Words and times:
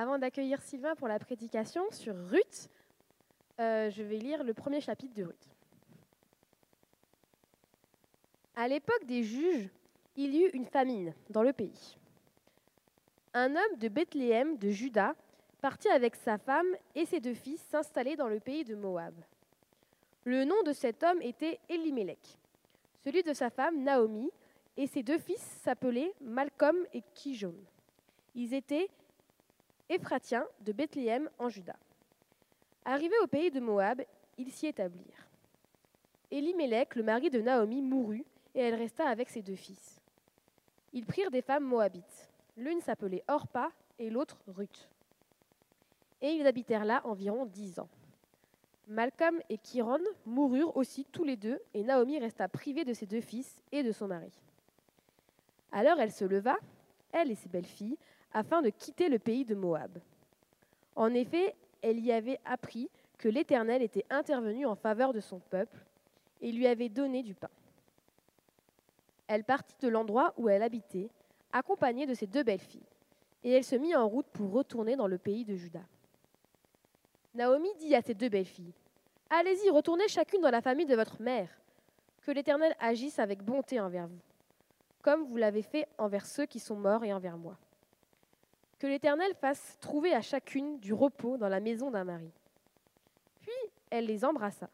Avant 0.00 0.16
d'accueillir 0.16 0.62
Sylvain 0.62 0.94
pour 0.94 1.08
la 1.08 1.18
prédication 1.18 1.82
sur 1.90 2.14
Ruth, 2.30 2.70
euh, 3.58 3.90
je 3.90 4.04
vais 4.04 4.18
lire 4.18 4.44
le 4.44 4.54
premier 4.54 4.80
chapitre 4.80 5.12
de 5.12 5.24
Ruth. 5.24 5.48
À 8.54 8.68
l'époque 8.68 9.04
des 9.06 9.24
juges, 9.24 9.68
il 10.14 10.36
y 10.36 10.44
eut 10.44 10.50
une 10.50 10.66
famine 10.66 11.12
dans 11.30 11.42
le 11.42 11.52
pays. 11.52 11.98
Un 13.34 13.56
homme 13.56 13.76
de 13.78 13.88
Bethléem 13.88 14.56
de 14.56 14.70
Juda 14.70 15.16
partit 15.60 15.88
avec 15.88 16.14
sa 16.14 16.38
femme 16.38 16.76
et 16.94 17.04
ses 17.04 17.18
deux 17.18 17.34
fils 17.34 17.60
s'installer 17.62 18.14
dans 18.14 18.28
le 18.28 18.38
pays 18.38 18.62
de 18.62 18.76
Moab. 18.76 19.14
Le 20.22 20.44
nom 20.44 20.62
de 20.62 20.72
cet 20.72 21.02
homme 21.02 21.20
était 21.22 21.58
Elimelech, 21.68 22.38
celui 23.02 23.24
de 23.24 23.32
sa 23.32 23.50
femme 23.50 23.82
Naomi, 23.82 24.30
et 24.76 24.86
ses 24.86 25.02
deux 25.02 25.18
fils 25.18 25.42
s'appelaient 25.64 26.14
Malcolm 26.20 26.86
et 26.94 27.02
Kijon. 27.14 27.56
Ils 28.36 28.54
étaient 28.54 28.88
Éphratiens 29.90 30.46
de 30.60 30.72
Bethléem 30.72 31.30
en 31.38 31.48
Juda. 31.48 31.74
Arrivés 32.84 33.18
au 33.22 33.26
pays 33.26 33.50
de 33.50 33.58
Moab, 33.58 34.02
ils 34.36 34.52
s'y 34.52 34.66
établirent. 34.66 35.28
Elimelech, 36.30 36.94
le 36.94 37.02
mari 37.02 37.30
de 37.30 37.40
Naomi, 37.40 37.80
mourut, 37.80 38.24
et 38.54 38.60
elle 38.60 38.74
resta 38.74 39.08
avec 39.08 39.30
ses 39.30 39.40
deux 39.40 39.56
fils. 39.56 40.00
Ils 40.92 41.06
prirent 41.06 41.30
des 41.30 41.40
femmes 41.40 41.64
moabites. 41.64 42.30
L'une 42.56 42.82
s'appelait 42.82 43.24
Orpa 43.28 43.70
et 43.98 44.10
l'autre 44.10 44.38
Ruth. 44.48 44.90
Et 46.20 46.32
ils 46.32 46.46
habitèrent 46.46 46.84
là 46.84 47.00
environ 47.04 47.46
dix 47.46 47.78
ans. 47.78 47.88
Malcolm 48.88 49.40
et 49.48 49.58
Chiron 49.58 50.00
moururent 50.26 50.76
aussi 50.76 51.06
tous 51.06 51.24
les 51.24 51.36
deux, 51.36 51.60
et 51.72 51.82
Naomi 51.82 52.18
resta 52.18 52.46
privée 52.48 52.84
de 52.84 52.92
ses 52.92 53.06
deux 53.06 53.20
fils 53.20 53.62
et 53.72 53.82
de 53.82 53.92
son 53.92 54.08
mari. 54.08 54.32
Alors 55.72 55.98
elle 55.98 56.12
se 56.12 56.24
leva, 56.24 56.56
elle 57.12 57.30
et 57.30 57.34
ses 57.34 57.48
belles-filles, 57.48 57.98
afin 58.32 58.62
de 58.62 58.70
quitter 58.70 59.08
le 59.08 59.18
pays 59.18 59.44
de 59.44 59.54
Moab. 59.54 59.98
En 60.96 61.14
effet, 61.14 61.54
elle 61.82 61.98
y 62.00 62.12
avait 62.12 62.40
appris 62.44 62.90
que 63.18 63.28
l'Éternel 63.28 63.82
était 63.82 64.06
intervenu 64.10 64.66
en 64.66 64.74
faveur 64.74 65.12
de 65.12 65.20
son 65.20 65.38
peuple 65.38 65.78
et 66.40 66.52
lui 66.52 66.66
avait 66.66 66.88
donné 66.88 67.22
du 67.22 67.34
pain. 67.34 67.50
Elle 69.26 69.44
partit 69.44 69.76
de 69.80 69.88
l'endroit 69.88 70.32
où 70.36 70.48
elle 70.48 70.62
habitait, 70.62 71.10
accompagnée 71.52 72.06
de 72.06 72.14
ses 72.14 72.26
deux 72.26 72.42
belles-filles, 72.42 72.86
et 73.44 73.52
elle 73.52 73.64
se 73.64 73.76
mit 73.76 73.94
en 73.94 74.08
route 74.08 74.26
pour 74.32 74.52
retourner 74.52 74.96
dans 74.96 75.06
le 75.06 75.18
pays 75.18 75.44
de 75.44 75.54
Juda. 75.54 75.82
Naomi 77.34 77.68
dit 77.78 77.94
à 77.94 78.02
ses 78.02 78.14
deux 78.14 78.28
belles-filles, 78.28 78.72
Allez-y, 79.30 79.68
retournez 79.68 80.08
chacune 80.08 80.40
dans 80.40 80.50
la 80.50 80.62
famille 80.62 80.86
de 80.86 80.96
votre 80.96 81.20
mère, 81.20 81.50
que 82.22 82.30
l'Éternel 82.30 82.74
agisse 82.80 83.18
avec 83.18 83.42
bonté 83.42 83.78
envers 83.80 84.06
vous, 84.06 84.20
comme 85.02 85.24
vous 85.24 85.36
l'avez 85.36 85.62
fait 85.62 85.86
envers 85.98 86.26
ceux 86.26 86.46
qui 86.46 86.60
sont 86.60 86.76
morts 86.76 87.04
et 87.04 87.12
envers 87.12 87.36
moi. 87.36 87.58
Que 88.78 88.86
l'Éternel 88.86 89.34
fasse 89.34 89.76
trouver 89.80 90.14
à 90.14 90.22
chacune 90.22 90.78
du 90.78 90.92
repos 90.92 91.36
dans 91.36 91.48
la 91.48 91.60
maison 91.60 91.90
d'un 91.90 92.04
mari. 92.04 92.30
Puis 93.40 93.72
elle 93.90 94.06
les 94.06 94.24
embrassa. 94.24 94.68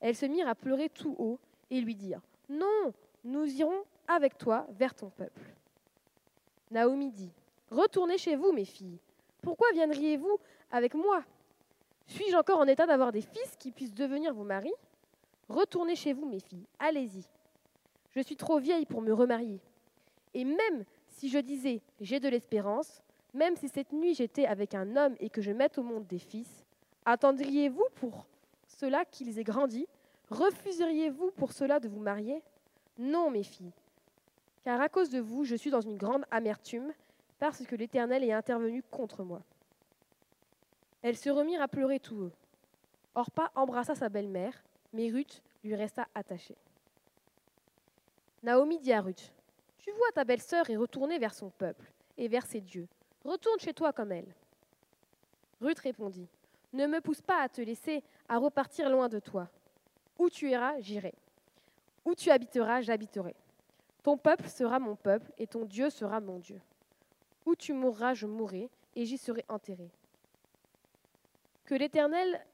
Elles 0.00 0.16
se 0.16 0.26
mirent 0.26 0.48
à 0.48 0.54
pleurer 0.54 0.88
tout 0.88 1.14
haut 1.18 1.38
et 1.70 1.80
lui 1.80 1.94
dirent, 1.94 2.20
Non, 2.48 2.92
nous 3.24 3.46
irons 3.46 3.84
avec 4.08 4.36
toi 4.36 4.66
vers 4.70 4.94
ton 4.94 5.10
peuple. 5.10 5.54
Naomi 6.70 7.10
dit, 7.10 7.32
Retournez 7.70 8.18
chez 8.18 8.36
vous, 8.36 8.52
mes 8.52 8.66
filles. 8.66 8.98
Pourquoi 9.40 9.68
viendriez-vous 9.72 10.38
avec 10.70 10.94
moi? 10.94 11.24
Suis-je 12.06 12.36
encore 12.36 12.58
en 12.58 12.66
état 12.66 12.86
d'avoir 12.86 13.12
des 13.12 13.22
fils 13.22 13.56
qui 13.58 13.72
puissent 13.72 13.94
devenir 13.94 14.34
vos 14.34 14.44
maris? 14.44 14.74
Retournez 15.48 15.96
chez 15.96 16.12
vous, 16.12 16.26
mes 16.26 16.40
filles. 16.40 16.66
Allez-y. 16.78 17.24
Je 18.10 18.20
suis 18.20 18.36
trop 18.36 18.58
vieille 18.58 18.84
pour 18.84 19.00
me 19.00 19.12
remarier. 19.12 19.60
Et 20.34 20.44
même 20.44 20.84
si 21.08 21.28
je 21.28 21.38
disais 21.38 21.80
j'ai 22.00 22.20
de 22.20 22.28
l'espérance, 22.28 23.02
même 23.34 23.56
si 23.56 23.68
cette 23.68 23.92
nuit 23.92 24.14
j'étais 24.14 24.46
avec 24.46 24.74
un 24.74 24.96
homme 24.96 25.14
et 25.20 25.30
que 25.30 25.40
je 25.40 25.50
mette 25.50 25.78
au 25.78 25.82
monde 25.82 26.06
des 26.06 26.18
fils, 26.18 26.64
attendriez-vous 27.04 27.86
pour 27.96 28.26
cela 28.66 29.04
qu'ils 29.04 29.38
aient 29.38 29.44
grandi? 29.44 29.86
Refuseriez-vous 30.30 31.30
pour 31.32 31.52
cela 31.52 31.80
de 31.80 31.88
vous 31.88 32.00
marier? 32.00 32.42
Non, 32.98 33.30
mes 33.30 33.42
filles, 33.42 33.72
car 34.64 34.80
à 34.80 34.88
cause 34.88 35.10
de 35.10 35.20
vous, 35.20 35.44
je 35.44 35.56
suis 35.56 35.70
dans 35.70 35.80
une 35.80 35.96
grande 35.96 36.24
amertume, 36.30 36.92
parce 37.38 37.64
que 37.66 37.74
l'Éternel 37.74 38.22
est 38.22 38.32
intervenu 38.32 38.82
contre 38.82 39.24
moi. 39.24 39.42
Elles 41.02 41.16
se 41.16 41.30
remirent 41.30 41.62
à 41.62 41.68
pleurer 41.68 41.98
tout 41.98 42.16
haut. 42.16 42.32
Orpa 43.14 43.50
embrassa 43.56 43.94
sa 43.94 44.08
belle-mère, 44.08 44.62
mais 44.92 45.10
Ruth 45.10 45.42
lui 45.64 45.74
resta 45.74 46.06
attachée. 46.14 46.56
Naomi 48.42 48.78
dit 48.78 48.92
à 48.92 49.00
Ruth, 49.00 49.32
Tu 49.78 49.90
vois 49.90 50.12
ta 50.14 50.24
belle-sœur 50.24 50.70
est 50.70 50.76
retournée 50.76 51.18
vers 51.18 51.34
son 51.34 51.50
peuple 51.50 51.92
et 52.16 52.28
vers 52.28 52.46
ses 52.46 52.60
dieux. 52.60 52.86
Retourne 53.24 53.58
chez 53.60 53.72
toi 53.72 53.92
comme 53.92 54.12
elle. 54.12 54.34
Ruth 55.60 55.78
répondit, 55.78 56.28
Ne 56.72 56.86
me 56.86 57.00
pousse 57.00 57.22
pas 57.22 57.42
à 57.42 57.48
te 57.48 57.60
laisser 57.60 58.02
à 58.28 58.38
repartir 58.38 58.90
loin 58.90 59.08
de 59.08 59.20
toi. 59.20 59.48
Où 60.18 60.28
tu 60.28 60.50
iras, 60.50 60.80
j'irai. 60.80 61.14
Où 62.04 62.14
tu 62.14 62.30
habiteras, 62.30 62.80
j'habiterai. 62.80 63.34
Ton 64.02 64.16
peuple 64.16 64.48
sera 64.48 64.78
mon 64.78 64.96
peuple 64.96 65.30
et 65.38 65.46
ton 65.46 65.64
Dieu 65.64 65.88
sera 65.90 66.20
mon 66.20 66.38
Dieu. 66.38 66.60
Où 67.46 67.54
tu 67.54 67.72
mourras, 67.72 68.14
je 68.14 68.26
mourrai 68.26 68.68
et 68.96 69.04
j'y 69.04 69.18
serai 69.18 69.44
enterré. 69.48 69.90
Que 71.64 71.74
l'Éternel 71.74 72.44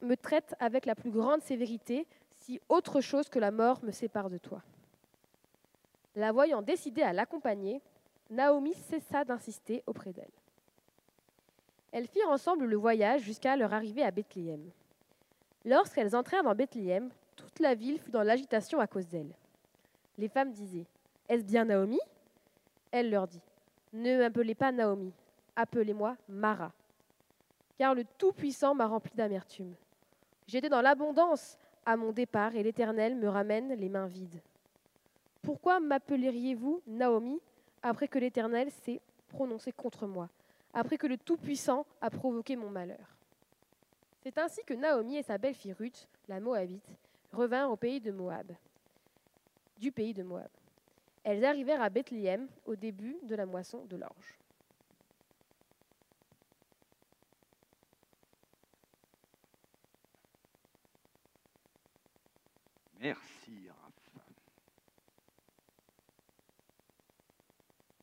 me 0.00 0.16
traite 0.16 0.54
avec 0.58 0.86
la 0.86 0.94
plus 0.94 1.10
grande 1.10 1.42
sévérité 1.42 2.06
si 2.38 2.60
autre 2.68 3.00
chose 3.00 3.28
que 3.28 3.38
la 3.38 3.50
mort 3.50 3.82
me 3.82 3.92
sépare 3.92 4.30
de 4.30 4.38
toi. 4.38 4.62
La 6.16 6.32
voyant 6.32 6.62
décidée 6.62 7.02
à 7.02 7.12
l'accompagner, 7.12 7.80
Naomi 8.30 8.74
cessa 8.74 9.24
d'insister 9.24 9.82
auprès 9.86 10.12
d'elle. 10.12 10.30
Elles 11.92 12.08
firent 12.08 12.28
ensemble 12.28 12.66
le 12.66 12.76
voyage 12.76 13.22
jusqu'à 13.22 13.56
leur 13.56 13.72
arrivée 13.72 14.02
à 14.02 14.10
Bethléem. 14.10 14.70
Lorsqu'elles 15.64 16.14
entrèrent 16.14 16.42
dans 16.42 16.54
Bethléem, 16.54 17.10
toute 17.36 17.60
la 17.60 17.74
ville 17.74 17.98
fut 17.98 18.10
dans 18.10 18.22
l'agitation 18.22 18.80
à 18.80 18.86
cause 18.86 19.08
d'elles. 19.08 19.34
Les 20.18 20.28
femmes 20.28 20.50
disaient 20.50 20.86
Est-ce 21.28 21.44
bien 21.44 21.64
Naomi? 21.64 22.00
Elle 22.90 23.10
leur 23.10 23.26
dit 23.26 23.42
Ne 23.92 24.18
m'appelez 24.18 24.54
pas 24.54 24.72
Naomi, 24.72 25.12
appelez-moi 25.54 26.16
Mara, 26.28 26.72
car 27.78 27.94
le 27.94 28.04
Tout-Puissant 28.18 28.74
m'a 28.74 28.86
rempli 28.86 29.12
d'amertume. 29.14 29.74
J'étais 30.46 30.68
dans 30.68 30.80
l'abondance 30.82 31.58
à 31.84 31.96
mon 31.96 32.12
départ 32.12 32.54
et 32.56 32.62
l'Éternel 32.62 33.14
me 33.16 33.28
ramène 33.28 33.74
les 33.74 33.88
mains 33.88 34.06
vides. 34.06 34.40
Pourquoi 35.42 35.78
m'appelleriez-vous 35.80 36.82
Naomi? 36.86 37.40
Après 37.86 38.08
que 38.08 38.18
l'Éternel 38.18 38.70
s'est 38.82 39.00
prononcé 39.28 39.70
contre 39.70 40.06
moi, 40.06 40.28
après 40.74 40.98
que 40.98 41.06
le 41.06 41.16
Tout-Puissant 41.16 41.86
a 42.00 42.10
provoqué 42.10 42.56
mon 42.56 42.68
malheur. 42.68 43.16
C'est 44.22 44.38
ainsi 44.38 44.64
que 44.64 44.74
Naomi 44.74 45.16
et 45.16 45.22
sa 45.22 45.38
belle-fille 45.38 45.72
Ruth, 45.72 46.08
la 46.26 46.40
Moabite, 46.40 46.90
revinrent 47.32 47.70
au 47.70 47.76
pays 47.76 48.00
de 48.00 48.10
Moab, 48.10 48.52
du 49.78 49.92
pays 49.92 50.14
de 50.14 50.24
Moab. 50.24 50.48
Elles 51.22 51.44
arrivèrent 51.44 51.82
à 51.82 51.88
Bethléem 51.88 52.48
au 52.64 52.74
début 52.74 53.18
de 53.22 53.36
la 53.36 53.46
moisson 53.46 53.84
de 53.84 53.96
l'orge. 53.96 54.38
Merci, 62.98 63.68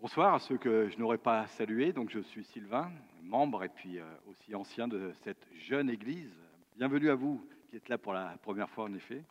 Bonsoir 0.03 0.33
à 0.33 0.39
ceux 0.39 0.57
que 0.57 0.89
je 0.89 0.97
n'aurais 0.97 1.17
pas 1.17 1.47
salués. 1.47 1.93
Donc, 1.93 2.09
je 2.09 2.19
suis 2.19 2.43
Sylvain, 2.43 2.91
membre 3.21 3.63
et 3.63 3.69
puis 3.69 3.99
euh, 3.99 4.03
aussi 4.29 4.53
ancien 4.53 4.85
de 4.85 5.13
cette 5.23 5.47
jeune 5.53 5.89
église. 5.89 6.29
Bienvenue 6.75 7.09
à 7.09 7.15
vous 7.15 7.41
qui 7.69 7.77
êtes 7.77 7.87
là 7.87 7.97
pour 7.97 8.11
la 8.11 8.37
première 8.41 8.69
fois, 8.69 8.83
en 8.83 8.93
effet. 8.95 9.23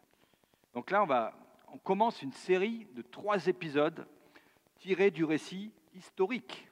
Donc 0.72 0.91
là, 0.91 1.03
on, 1.03 1.06
va, 1.06 1.34
on 1.75 1.77
commence 1.77 2.22
une 2.22 2.33
série 2.33 2.87
de 2.94 3.03
trois 3.03 3.49
épisodes 3.49 4.06
tirés 4.78 5.10
du 5.10 5.25
récit 5.25 5.71
historique 5.94 6.66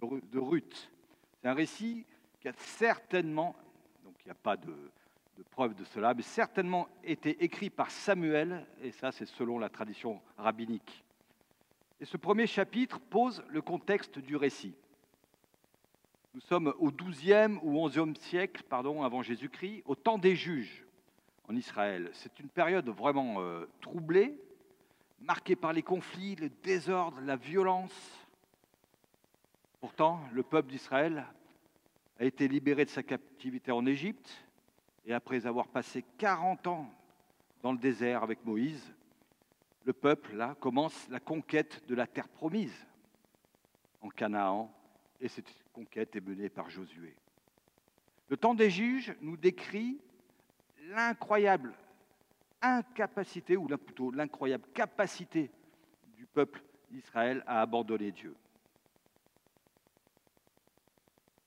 de, 0.00 0.38
Ruth. 0.38 0.90
C'est 1.34 1.48
un 1.48 1.54
récit 1.54 2.06
qui 2.40 2.48
a 2.48 2.54
certainement, 2.54 3.54
donc 4.02 4.14
il 4.24 4.28
n'y 4.28 4.32
a 4.32 4.34
pas 4.42 4.56
de, 4.56 4.74
de 5.36 5.42
preuve 5.42 5.74
de 5.74 5.84
cela, 5.84 6.14
mais 6.14 6.22
certainement 6.22 6.88
été 7.04 7.44
écrit 7.44 7.68
par 7.68 7.90
Samuel, 7.90 8.66
et 8.80 8.92
ça 8.92 9.12
c'est 9.12 9.26
selon 9.26 9.58
la 9.58 9.68
tradition 9.68 10.22
rabbinique. 10.38 11.04
Et 12.00 12.04
ce 12.04 12.16
premier 12.16 12.46
chapitre 12.46 12.98
pose 12.98 13.42
le 13.48 13.62
contexte 13.62 14.18
du 14.18 14.36
récit. 14.36 14.74
Nous 16.34 16.40
sommes 16.42 16.74
au 16.78 16.90
XIIe 16.90 17.58
ou 17.62 17.88
XIe 17.88 18.14
siècle 18.20 18.62
pardon, 18.68 19.02
avant 19.02 19.22
Jésus-Christ, 19.22 19.82
au 19.86 19.94
temps 19.94 20.18
des 20.18 20.36
juges 20.36 20.84
en 21.48 21.56
Israël. 21.56 22.10
C'est 22.12 22.38
une 22.40 22.48
période 22.48 22.88
vraiment 22.90 23.36
euh, 23.38 23.66
troublée, 23.80 24.38
marquée 25.20 25.56
par 25.56 25.72
les 25.72 25.82
conflits, 25.82 26.36
le 26.36 26.50
désordre, 26.62 27.18
la 27.22 27.36
violence. 27.36 27.94
Pourtant, 29.80 30.20
le 30.32 30.42
peuple 30.42 30.68
d'Israël 30.68 31.24
a 32.20 32.24
été 32.24 32.48
libéré 32.48 32.84
de 32.84 32.90
sa 32.90 33.02
captivité 33.02 33.72
en 33.72 33.86
Égypte 33.86 34.30
et 35.06 35.14
après 35.14 35.46
avoir 35.46 35.68
passé 35.68 36.04
40 36.18 36.66
ans 36.66 36.90
dans 37.62 37.72
le 37.72 37.78
désert 37.78 38.22
avec 38.22 38.44
Moïse, 38.44 38.94
le 39.86 39.92
peuple, 39.92 40.34
là, 40.34 40.56
commence 40.58 41.08
la 41.08 41.20
conquête 41.20 41.86
de 41.86 41.94
la 41.94 42.08
terre 42.08 42.28
promise 42.28 42.74
en 44.02 44.08
Canaan 44.08 44.74
et 45.20 45.28
cette 45.28 45.48
conquête 45.72 46.16
est 46.16 46.20
menée 46.20 46.48
par 46.48 46.68
Josué. 46.68 47.14
Le 48.28 48.36
temps 48.36 48.54
des 48.54 48.68
juges 48.68 49.14
nous 49.20 49.36
décrit 49.36 50.00
l'incroyable 50.88 51.72
incapacité, 52.60 53.56
ou 53.56 53.68
plutôt 53.78 54.10
l'incroyable 54.10 54.66
capacité 54.74 55.52
du 56.16 56.26
peuple 56.26 56.64
d'Israël 56.90 57.44
à 57.46 57.60
abandonner 57.60 58.10
Dieu. 58.10 58.34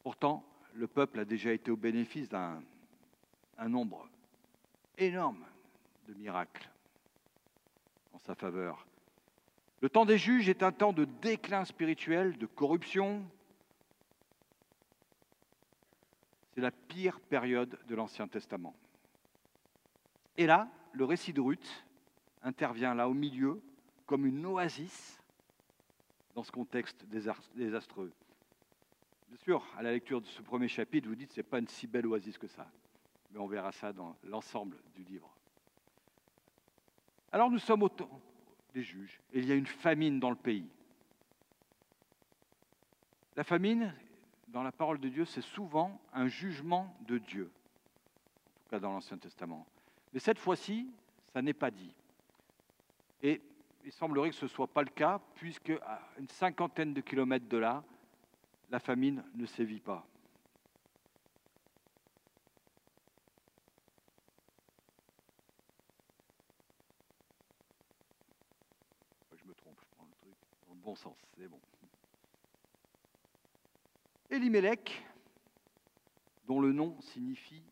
Pourtant, 0.01 0.45
le 0.73 0.87
peuple 0.87 1.19
a 1.19 1.25
déjà 1.25 1.51
été 1.51 1.71
au 1.71 1.77
bénéfice 1.77 2.29
d'un 2.29 2.61
nombre 3.67 4.07
énorme 4.97 5.45
de 6.07 6.13
miracles 6.13 6.69
sa 8.25 8.35
faveur. 8.35 8.85
Le 9.81 9.89
temps 9.89 10.05
des 10.05 10.17
juges 10.17 10.49
est 10.49 10.63
un 10.63 10.71
temps 10.71 10.93
de 10.93 11.05
déclin 11.05 11.63
spirituel, 11.65 12.37
de 12.37 12.45
corruption. 12.45 13.23
C'est 16.53 16.61
la 16.61 16.71
pire 16.71 17.19
période 17.21 17.79
de 17.87 17.95
l'Ancien 17.95 18.27
Testament. 18.27 18.75
Et 20.37 20.45
là, 20.45 20.69
le 20.91 21.05
récit 21.05 21.33
de 21.33 21.41
Ruth 21.41 21.85
intervient 22.43 22.93
là 22.93 23.07
au 23.07 23.13
milieu 23.13 23.61
comme 24.05 24.25
une 24.25 24.45
oasis 24.45 25.21
dans 26.35 26.43
ce 26.43 26.51
contexte 26.51 27.05
désastreux. 27.55 28.11
Bien 29.27 29.37
sûr, 29.37 29.63
à 29.77 29.83
la 29.83 29.91
lecture 29.91 30.21
de 30.21 30.25
ce 30.25 30.41
premier 30.41 30.67
chapitre, 30.67 31.07
vous 31.07 31.15
dites 31.15 31.29
que 31.29 31.35
ce 31.35 31.39
n'est 31.39 31.47
pas 31.47 31.59
une 31.59 31.67
si 31.67 31.85
belle 31.85 32.07
oasis 32.07 32.37
que 32.37 32.47
ça. 32.47 32.67
Mais 33.31 33.39
on 33.39 33.47
verra 33.47 33.71
ça 33.71 33.93
dans 33.93 34.15
l'ensemble 34.23 34.77
du 34.95 35.03
livre. 35.03 35.29
Alors 37.31 37.51
nous 37.51 37.59
sommes 37.59 37.83
au 37.83 37.89
temps 37.89 38.21
des 38.73 38.83
juges 38.83 39.19
et 39.33 39.39
il 39.39 39.45
y 39.45 39.51
a 39.51 39.55
une 39.55 39.65
famine 39.65 40.19
dans 40.19 40.29
le 40.29 40.35
pays. 40.35 40.69
La 43.35 43.43
famine, 43.43 43.93
dans 44.49 44.63
la 44.63 44.71
parole 44.71 44.99
de 44.99 45.09
Dieu, 45.09 45.25
c'est 45.25 45.41
souvent 45.41 46.01
un 46.13 46.27
jugement 46.27 46.95
de 47.01 47.17
Dieu, 47.17 47.45
en 47.45 48.63
tout 48.63 48.69
cas 48.71 48.79
dans 48.79 48.91
l'Ancien 48.91 49.17
Testament. 49.17 49.65
Mais 50.13 50.19
cette 50.19 50.39
fois-ci, 50.39 50.89
ça 51.33 51.41
n'est 51.41 51.53
pas 51.53 51.71
dit. 51.71 51.93
Et 53.21 53.41
il 53.85 53.91
semblerait 53.91 54.29
que 54.29 54.35
ce 54.35 54.45
ne 54.45 54.49
soit 54.49 54.67
pas 54.67 54.81
le 54.81 54.89
cas, 54.89 55.21
puisque 55.35 55.69
à 55.69 56.01
une 56.19 56.27
cinquantaine 56.27 56.93
de 56.93 57.01
kilomètres 57.01 57.47
de 57.47 57.57
là, 57.57 57.83
la 58.69 58.79
famine 58.79 59.23
ne 59.35 59.45
sévit 59.45 59.79
pas. 59.79 60.05
Je 69.37 69.45
me 69.45 69.48
trompe, 69.61 69.77
je 69.79 69.95
prends 69.95 70.05
le 70.05 70.15
truc 70.21 70.33
dans 70.67 70.73
le 70.73 70.79
bon 70.79 70.95
sens, 70.95 71.17
c'est 71.37 71.47
bon. 71.47 71.59
Elimelech, 74.29 75.03
dont 76.47 76.59
le 76.59 76.71
nom 76.71 76.99
signifie 77.01 77.63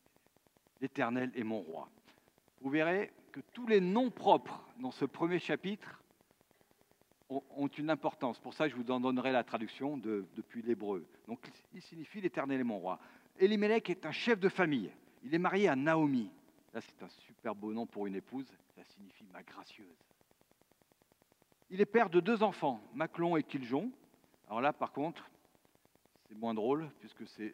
l'Éternel 0.81 1.31
est 1.35 1.43
mon 1.43 1.61
roi. 1.61 1.89
Vous 2.61 2.69
verrez 2.69 3.11
que 3.31 3.39
tous 3.53 3.67
les 3.67 3.79
noms 3.79 4.09
propres 4.09 4.63
dans 4.79 4.91
ce 4.91 5.05
premier 5.05 5.39
chapitre 5.39 6.01
ont 7.29 7.67
une 7.67 7.89
importance. 7.89 8.39
Pour 8.39 8.53
ça, 8.53 8.67
je 8.67 8.75
vous 8.75 8.89
en 8.89 8.99
donnerai 8.99 9.31
la 9.31 9.43
traduction 9.43 9.97
depuis 9.97 10.61
l'hébreu. 10.61 11.05
Donc, 11.27 11.39
il 11.73 11.81
signifie 11.81 12.21
l'Éternel 12.21 12.61
est 12.61 12.63
mon 12.63 12.79
roi. 12.79 12.99
Elimelech 13.37 13.89
est 13.89 14.05
un 14.05 14.11
chef 14.11 14.39
de 14.39 14.49
famille. 14.49 14.91
Il 15.23 15.33
est 15.33 15.39
marié 15.39 15.67
à 15.67 15.75
Naomi. 15.75 16.31
Là, 16.73 16.81
c'est 16.81 17.03
un 17.03 17.09
super 17.09 17.53
beau 17.53 17.73
nom 17.73 17.85
pour 17.85 18.07
une 18.07 18.15
épouse. 18.15 18.47
Ça 18.75 18.83
signifie 18.83 19.25
ma 19.33 19.43
gracieuse. 19.43 19.85
Il 21.69 21.81
est 21.81 21.85
père 21.85 22.09
de 22.09 22.19
deux 22.19 22.43
enfants, 22.43 22.81
Maclon 22.93 23.35
et 23.35 23.43
Kiljon. 23.43 23.91
Alors 24.47 24.61
là, 24.61 24.73
par 24.73 24.91
contre, 24.91 25.29
c'est 26.27 26.35
moins 26.35 26.53
drôle, 26.53 26.89
puisque 26.99 27.27
ces, 27.27 27.53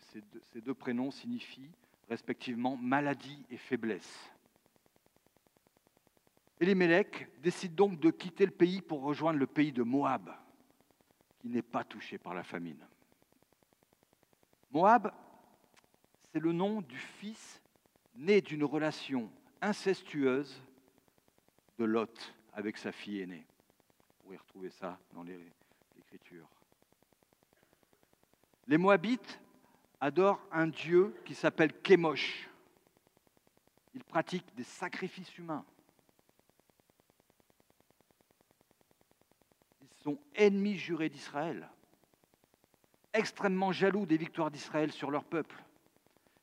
ces 0.52 0.62
deux 0.62 0.74
prénoms 0.74 1.12
signifient 1.12 1.72
respectivement 2.10 2.78
maladie 2.78 3.46
et 3.50 3.58
faiblesse. 3.58 4.32
Elimelech 6.60 7.28
décide 7.42 7.76
donc 7.76 8.00
de 8.00 8.12
quitter 8.12 8.46
le 8.46 8.52
pays 8.52 8.82
pour 8.82 9.02
rejoindre 9.02 9.40
le 9.40 9.48
pays 9.48 9.72
de 9.72 9.84
Moab, 9.84 10.34
qui 11.40 11.50
n'est 11.50 11.62
pas 11.62 11.84
touché 11.84 12.18
par 12.18 12.34
la 12.34 12.44
famine. 12.44 12.86
Moab, 14.72 15.14
c'est 16.32 16.40
le 16.40 16.52
nom 16.52 16.82
du 16.82 16.98
fils 16.98 17.62
né 18.16 18.42
d'une 18.42 18.64
relation 18.64 19.30
incestueuse 19.62 20.62
de 21.78 21.86
Lot 21.86 22.34
avec 22.54 22.78
sa 22.78 22.92
fille 22.92 23.22
aînée. 23.22 23.46
Pourrez 24.24 24.38
retrouver 24.38 24.70
ça 24.70 24.98
dans 25.14 25.24
l'Écriture. 25.24 26.48
Les 28.68 28.78
Moabites 28.78 29.40
adorent 30.02 30.42
un 30.52 30.68
dieu 30.68 31.16
qui 31.26 31.36
s'appelle 31.36 31.74
Kémosh. 31.82 32.50
Ils 33.94 34.04
pratiquent 34.04 34.56
des 34.56 34.64
sacrifices 34.64 35.38
humains. 35.38 35.66
sont 40.04 40.20
ennemis 40.36 40.78
jurés 40.78 41.10
d'Israël, 41.10 41.70
extrêmement 43.14 43.72
jaloux 43.72 44.06
des 44.06 44.18
victoires 44.18 44.52
d'Israël 44.52 44.92
sur 44.92 45.10
leur 45.10 45.24
peuple. 45.24 45.64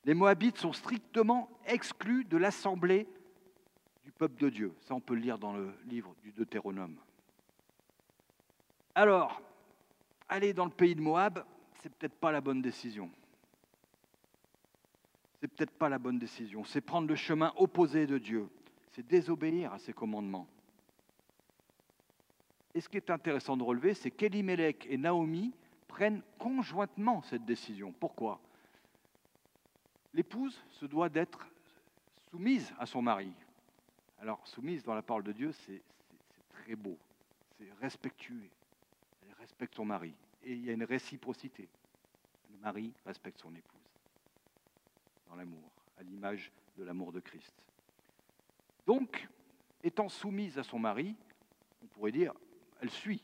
Les 0.05 0.15
Moabites 0.15 0.57
sont 0.57 0.73
strictement 0.73 1.51
exclus 1.67 2.25
de 2.25 2.39
l'assemblée 2.39 3.07
du 4.03 4.13
peuple 4.13 4.41
de 4.41 4.49
Dieu. 4.49 4.75
Ça, 4.81 4.95
on 4.95 5.01
peut 5.01 5.15
le 5.15 5.21
lire 5.21 5.39
dans 5.39 5.53
le 5.53 5.75
livre 5.85 6.15
du 6.23 6.33
Deutéronome. 6.33 6.97
Alors, 9.01 9.41
aller 10.29 10.53
dans 10.53 10.67
le 10.67 10.71
pays 10.71 10.95
de 10.95 11.01
Moab, 11.01 11.43
c'est 11.81 11.89
peut-être 11.89 12.21
pas 12.21 12.31
la 12.31 12.43
bonne 12.43 12.61
décision. 12.61 13.11
C'est 15.41 15.49
peut-être 15.49 15.71
pas 15.71 15.89
la 15.89 15.99
bonne 15.99 16.19
décision. 16.19 16.65
C'est 16.65 16.83
prendre 16.83 17.09
le 17.09 17.15
chemin 17.15 17.51
opposé 17.57 18.07
de 18.07 18.19
Dieu. 18.19 18.51
C'est 18.93 19.07
désobéir 19.07 19.73
à 19.73 19.79
ses 19.79 19.95
commandements. 19.95 20.47
Et 22.75 22.83
ce 22.83 22.91
qui 22.91 22.99
est 22.99 23.09
intéressant 23.09 23.57
de 23.57 23.63
relever, 23.63 23.95
c'est 23.95 24.11
qu'Elimelech 24.11 24.87
et 24.91 24.99
Naomi 24.99 25.55
prennent 25.89 26.21
conjointement 26.39 27.23
cette 27.23 27.47
décision. 27.47 27.95
Pourquoi? 27.99 28.39
L'épouse 30.13 30.63
se 30.73 30.85
doit 30.85 31.09
d'être 31.09 31.49
soumise 32.31 32.71
à 32.79 32.85
son 32.85 33.01
mari. 33.01 33.33
Alors, 34.21 34.47
soumise 34.47 34.85
dans 34.85 34.95
la 34.95 35.01
parole 35.01 35.25
de 35.25 35.33
Dieu, 35.33 35.53
c'est 35.53 35.81
très 36.51 36.77
beau, 36.77 36.99
c'est 37.57 37.73
respectueux. 37.81 38.51
Respecte 39.51 39.75
son 39.75 39.85
mari. 39.85 40.15
Et 40.45 40.53
il 40.53 40.65
y 40.65 40.71
a 40.71 40.73
une 40.73 40.85
réciprocité. 40.85 41.69
Le 42.53 42.59
mari 42.59 42.93
respecte 43.05 43.41
son 43.41 43.53
épouse 43.53 43.81
dans 45.29 45.35
l'amour, 45.35 45.71
à 45.99 46.05
l'image 46.05 46.53
de 46.79 46.85
l'amour 46.85 47.11
de 47.11 47.19
Christ. 47.19 47.53
Donc, 48.87 49.29
étant 49.83 50.09
soumise 50.09 50.57
à 50.57 50.63
son 50.63 50.79
mari, 50.79 51.17
on 51.83 51.87
pourrait 51.89 52.13
dire, 52.13 52.33
elle 52.81 52.91
suit. 52.91 53.21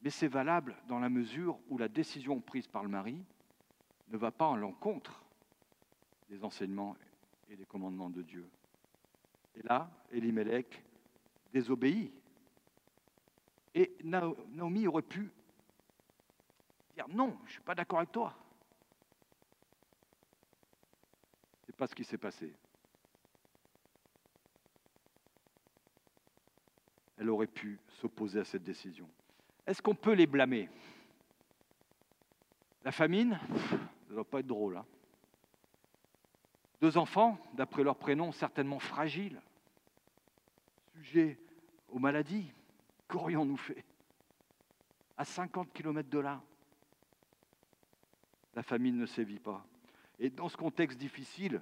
Mais 0.00 0.08
c'est 0.08 0.26
valable 0.26 0.74
dans 0.88 0.98
la 1.00 1.10
mesure 1.10 1.58
où 1.68 1.76
la 1.76 1.88
décision 1.88 2.40
prise 2.40 2.66
par 2.66 2.82
le 2.82 2.88
mari 2.88 3.22
ne 4.08 4.16
va 4.16 4.30
pas 4.30 4.46
en 4.46 4.56
l'encontre 4.56 5.22
des 6.30 6.42
enseignements 6.44 6.96
et 7.50 7.56
des 7.56 7.66
commandements 7.66 8.10
de 8.10 8.22
Dieu. 8.22 8.48
Et 9.54 9.62
là, 9.62 9.90
Elimelech 10.10 10.82
désobéit. 11.52 12.10
Et 13.74 13.96
Naomi 14.04 14.86
aurait 14.86 15.02
pu 15.02 15.30
dire 16.94 17.08
non, 17.08 17.36
je 17.42 17.48
ne 17.48 17.52
suis 17.52 17.62
pas 17.62 17.74
d'accord 17.74 17.98
avec 17.98 18.12
toi. 18.12 18.34
Ce 21.62 21.72
n'est 21.72 21.76
pas 21.76 21.86
ce 21.86 21.94
qui 21.94 22.04
s'est 22.04 22.18
passé. 22.18 22.54
elle 27.18 27.30
aurait 27.30 27.46
pu 27.46 27.78
s'opposer 28.00 28.40
à 28.40 28.44
cette 28.44 28.64
décision. 28.64 29.08
Est-ce 29.66 29.80
qu'on 29.80 29.94
peut 29.94 30.12
les 30.12 30.26
blâmer? 30.26 30.68
La 32.84 32.92
famine, 32.92 33.38
ça 33.70 33.78
ne 34.10 34.14
doit 34.14 34.28
pas 34.28 34.40
être 34.40 34.46
drôle. 34.46 34.76
Hein. 34.76 34.84
Deux 36.82 36.98
enfants, 36.98 37.38
d'après 37.54 37.82
leur 37.82 37.96
prénom, 37.96 38.30
certainement 38.30 38.78
fragiles, 38.78 39.40
sujets 40.92 41.38
aux 41.88 41.98
maladies. 41.98 42.52
Qu'aurions-nous 43.08 43.56
fait 43.56 43.84
À 45.16 45.24
50 45.24 45.72
km 45.72 46.08
de 46.08 46.18
là, 46.18 46.42
la 48.54 48.62
famine 48.62 48.96
ne 48.96 49.06
sévit 49.06 49.38
pas. 49.38 49.64
Et 50.18 50.30
dans 50.30 50.48
ce 50.48 50.56
contexte 50.56 50.98
difficile, 50.98 51.60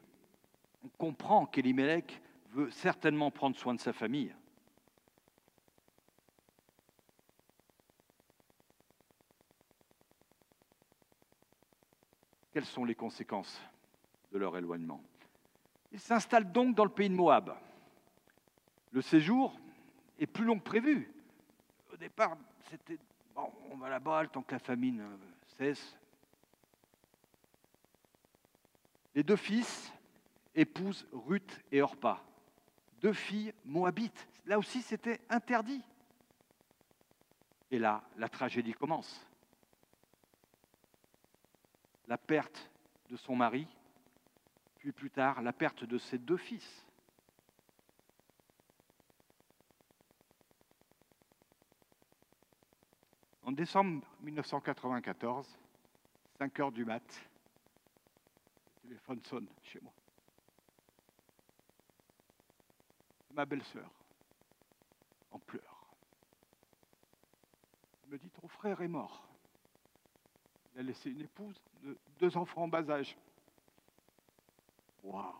on 0.84 0.88
comprend 0.88 1.46
qu'Elimelech 1.46 2.20
veut 2.50 2.70
certainement 2.70 3.30
prendre 3.30 3.56
soin 3.56 3.74
de 3.74 3.80
sa 3.80 3.92
famille. 3.92 4.34
Quelles 12.52 12.66
sont 12.66 12.84
les 12.84 12.94
conséquences 12.94 13.62
de 14.30 14.38
leur 14.38 14.56
éloignement 14.58 15.02
Ils 15.90 16.00
s'installent 16.00 16.52
donc 16.52 16.74
dans 16.74 16.84
le 16.84 16.90
pays 16.90 17.08
de 17.08 17.14
Moab. 17.14 17.56
Le 18.90 19.00
séjour 19.00 19.58
est 20.18 20.26
plus 20.26 20.44
long 20.44 20.58
que 20.58 20.64
prévu. 20.64 21.10
Au 22.02 22.04
départ, 22.04 22.36
c'était 22.68 22.98
bon, 23.32 23.48
on 23.70 23.76
va 23.76 23.88
là-bas 23.88 24.26
temps 24.26 24.42
que 24.42 24.50
la 24.50 24.58
famine 24.58 25.02
euh, 25.02 25.16
16. 25.56 25.96
Les 29.14 29.22
deux 29.22 29.36
fils 29.36 29.92
épousent 30.52 31.06
Ruth 31.12 31.62
et 31.70 31.80
Orpa, 31.80 32.20
deux 33.00 33.12
filles 33.12 33.54
moabites. 33.64 34.26
Là 34.46 34.58
aussi, 34.58 34.82
c'était 34.82 35.20
interdit. 35.30 35.80
Et 37.70 37.78
là, 37.78 38.02
la 38.16 38.28
tragédie 38.28 38.74
commence. 38.74 39.24
La 42.08 42.18
perte 42.18 42.68
de 43.10 43.16
son 43.16 43.36
mari, 43.36 43.68
puis 44.78 44.90
plus 44.90 45.10
tard, 45.10 45.40
la 45.40 45.52
perte 45.52 45.84
de 45.84 45.98
ses 45.98 46.18
deux 46.18 46.36
fils. 46.36 46.84
En 53.52 53.54
décembre 53.54 54.06
1994, 54.22 55.46
5 56.38 56.60
heures 56.60 56.72
du 56.72 56.86
mat, 56.86 57.02
le 58.76 58.88
téléphone 58.88 59.20
sonne 59.24 59.46
chez 59.62 59.78
moi. 59.82 59.92
Ma 63.34 63.44
belle-sœur, 63.44 63.90
en 65.32 65.38
pleurs, 65.38 65.86
me 68.08 68.16
dit 68.16 68.30
Ton 68.30 68.48
frère 68.48 68.80
est 68.80 68.88
mort. 68.88 69.22
Il 70.72 70.80
a 70.80 70.82
laissé 70.84 71.10
une 71.10 71.20
épouse, 71.20 71.60
de 71.82 71.98
deux 72.20 72.34
enfants 72.38 72.62
en 72.62 72.68
bas 72.68 72.88
âge. 72.88 73.18
Waouh 75.02 75.34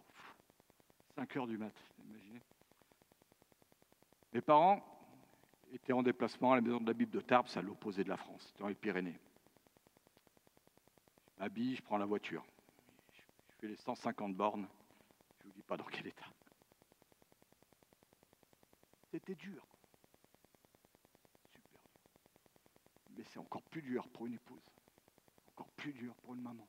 5 1.14 1.34
heures 1.38 1.46
du 1.46 1.56
mat, 1.56 1.72
imaginez. 2.06 2.42
Mes 4.34 4.42
parents 4.42 5.01
était 5.72 5.92
en 5.92 6.02
déplacement 6.02 6.52
à 6.52 6.56
la 6.56 6.60
maison 6.60 6.80
de 6.80 6.86
la 6.86 6.92
Bible 6.92 7.12
de 7.12 7.20
Tarbes, 7.20 7.46
à 7.54 7.62
l'opposé 7.62 8.04
de 8.04 8.08
la 8.08 8.16
France, 8.16 8.52
dans 8.58 8.68
les 8.68 8.74
Pyrénées. 8.74 9.18
Je 11.26 11.42
m'habille, 11.42 11.76
je 11.76 11.82
prends 11.82 11.96
la 11.96 12.04
voiture. 12.04 12.44
Je 13.14 13.56
fais 13.60 13.68
les 13.68 13.76
150 13.76 14.34
bornes. 14.34 14.68
Je 15.38 15.46
ne 15.46 15.48
vous 15.48 15.56
dis 15.56 15.62
pas 15.62 15.76
dans 15.76 15.84
quel 15.84 16.06
état. 16.06 16.26
C'était 19.10 19.34
dur. 19.34 19.66
Super 21.52 21.62
dur. 21.62 21.80
Mais 23.16 23.24
c'est 23.24 23.38
encore 23.38 23.62
plus 23.62 23.82
dur 23.82 24.06
pour 24.08 24.26
une 24.26 24.34
épouse. 24.34 24.62
Encore 25.52 25.68
plus 25.76 25.92
dur 25.92 26.14
pour 26.16 26.34
une 26.34 26.42
maman. 26.42 26.66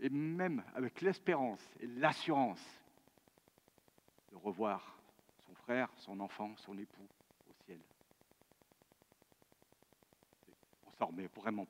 Et 0.00 0.10
même 0.10 0.62
avec 0.74 1.00
l'espérance 1.00 1.60
et 1.80 1.86
l'assurance 1.86 2.83
de 4.34 4.38
revoir 4.38 4.98
son 5.46 5.54
frère, 5.54 5.88
son 5.96 6.18
enfant, 6.20 6.52
son 6.56 6.76
époux 6.76 7.06
au 7.48 7.64
ciel. 7.64 7.78
On 10.86 10.92
s'en 10.92 11.06
remet 11.06 11.28
vraiment, 11.28 11.66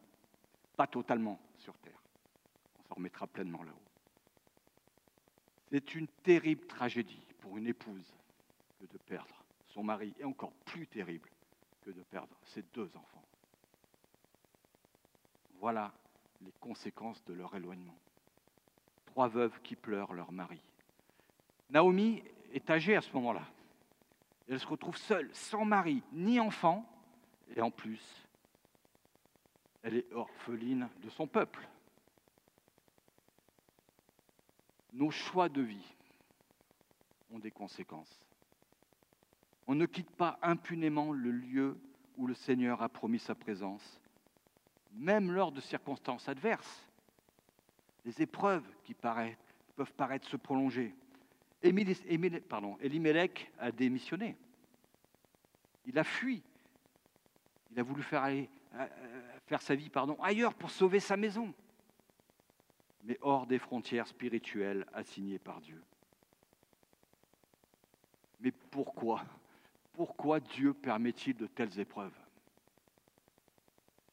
pas 0.76 0.86
totalement 0.86 1.38
sur 1.58 1.76
terre. 1.78 2.00
On 2.78 2.88
s'en 2.88 2.94
remettra 2.94 3.26
pleinement 3.26 3.62
là-haut. 3.62 3.74
C'est 5.70 5.94
une 5.94 6.08
terrible 6.22 6.66
tragédie 6.66 7.26
pour 7.40 7.58
une 7.58 7.66
épouse 7.66 8.12
que 8.80 8.86
de 8.86 8.98
perdre 8.98 9.34
son 9.68 9.82
mari, 9.82 10.14
et 10.18 10.24
encore 10.24 10.52
plus 10.64 10.86
terrible 10.86 11.28
que 11.82 11.90
de 11.90 12.02
perdre 12.04 12.34
ses 12.44 12.62
deux 12.72 12.90
enfants. 12.96 13.24
Voilà 15.58 15.92
les 16.42 16.52
conséquences 16.60 17.22
de 17.24 17.34
leur 17.34 17.54
éloignement. 17.54 17.96
Trois 19.06 19.28
veuves 19.28 19.60
qui 19.62 19.74
pleurent 19.74 20.12
leur 20.12 20.30
mari. 20.32 20.60
Naomi 21.70 22.22
est 22.54 22.70
âgée 22.70 22.96
à 22.96 23.02
ce 23.02 23.12
moment-là. 23.14 23.42
Elle 24.48 24.60
se 24.60 24.66
retrouve 24.66 24.96
seule, 24.96 25.28
sans 25.34 25.64
mari, 25.64 26.02
ni 26.12 26.38
enfant, 26.38 26.88
et 27.54 27.60
en 27.60 27.70
plus, 27.70 28.02
elle 29.82 29.96
est 29.96 30.12
orpheline 30.12 30.88
de 31.02 31.10
son 31.10 31.26
peuple. 31.26 31.68
Nos 34.92 35.10
choix 35.10 35.48
de 35.48 35.60
vie 35.60 35.94
ont 37.32 37.38
des 37.38 37.50
conséquences. 37.50 38.24
On 39.66 39.74
ne 39.74 39.86
quitte 39.86 40.10
pas 40.10 40.38
impunément 40.40 41.12
le 41.12 41.32
lieu 41.32 41.78
où 42.16 42.26
le 42.26 42.34
Seigneur 42.34 42.82
a 42.82 42.88
promis 42.88 43.18
sa 43.18 43.34
présence, 43.34 44.00
même 44.92 45.32
lors 45.32 45.50
de 45.50 45.60
circonstances 45.60 46.28
adverses. 46.28 46.86
Les 48.04 48.22
épreuves 48.22 48.64
qui 48.84 48.94
peuvent 48.94 49.92
paraître 49.96 50.28
se 50.28 50.36
prolonger, 50.36 50.94
Elimelech 51.64 53.50
a 53.58 53.72
démissionné. 53.72 54.36
Il 55.86 55.98
a 55.98 56.04
fui. 56.04 56.42
Il 57.72 57.80
a 57.80 57.82
voulu 57.82 58.02
faire, 58.02 58.24
euh, 58.24 58.44
euh, 58.74 59.58
sa 59.58 59.74
vie 59.74 59.88
pardon, 59.88 60.16
ailleurs 60.22 60.54
pour 60.54 60.70
sauver 60.70 61.00
sa 61.00 61.16
maison, 61.16 61.52
mais 63.04 63.18
hors 63.20 63.46
des 63.46 63.58
frontières 63.58 64.06
spirituelles 64.06 64.86
assignées 64.92 65.38
par 65.38 65.60
Dieu. 65.60 65.82
Mais 68.40 68.52
pourquoi 68.70 69.24
Pourquoi 69.94 70.40
Dieu 70.40 70.74
permet-il 70.74 71.36
de 71.36 71.46
telles 71.46 71.78
épreuves? 71.80 72.14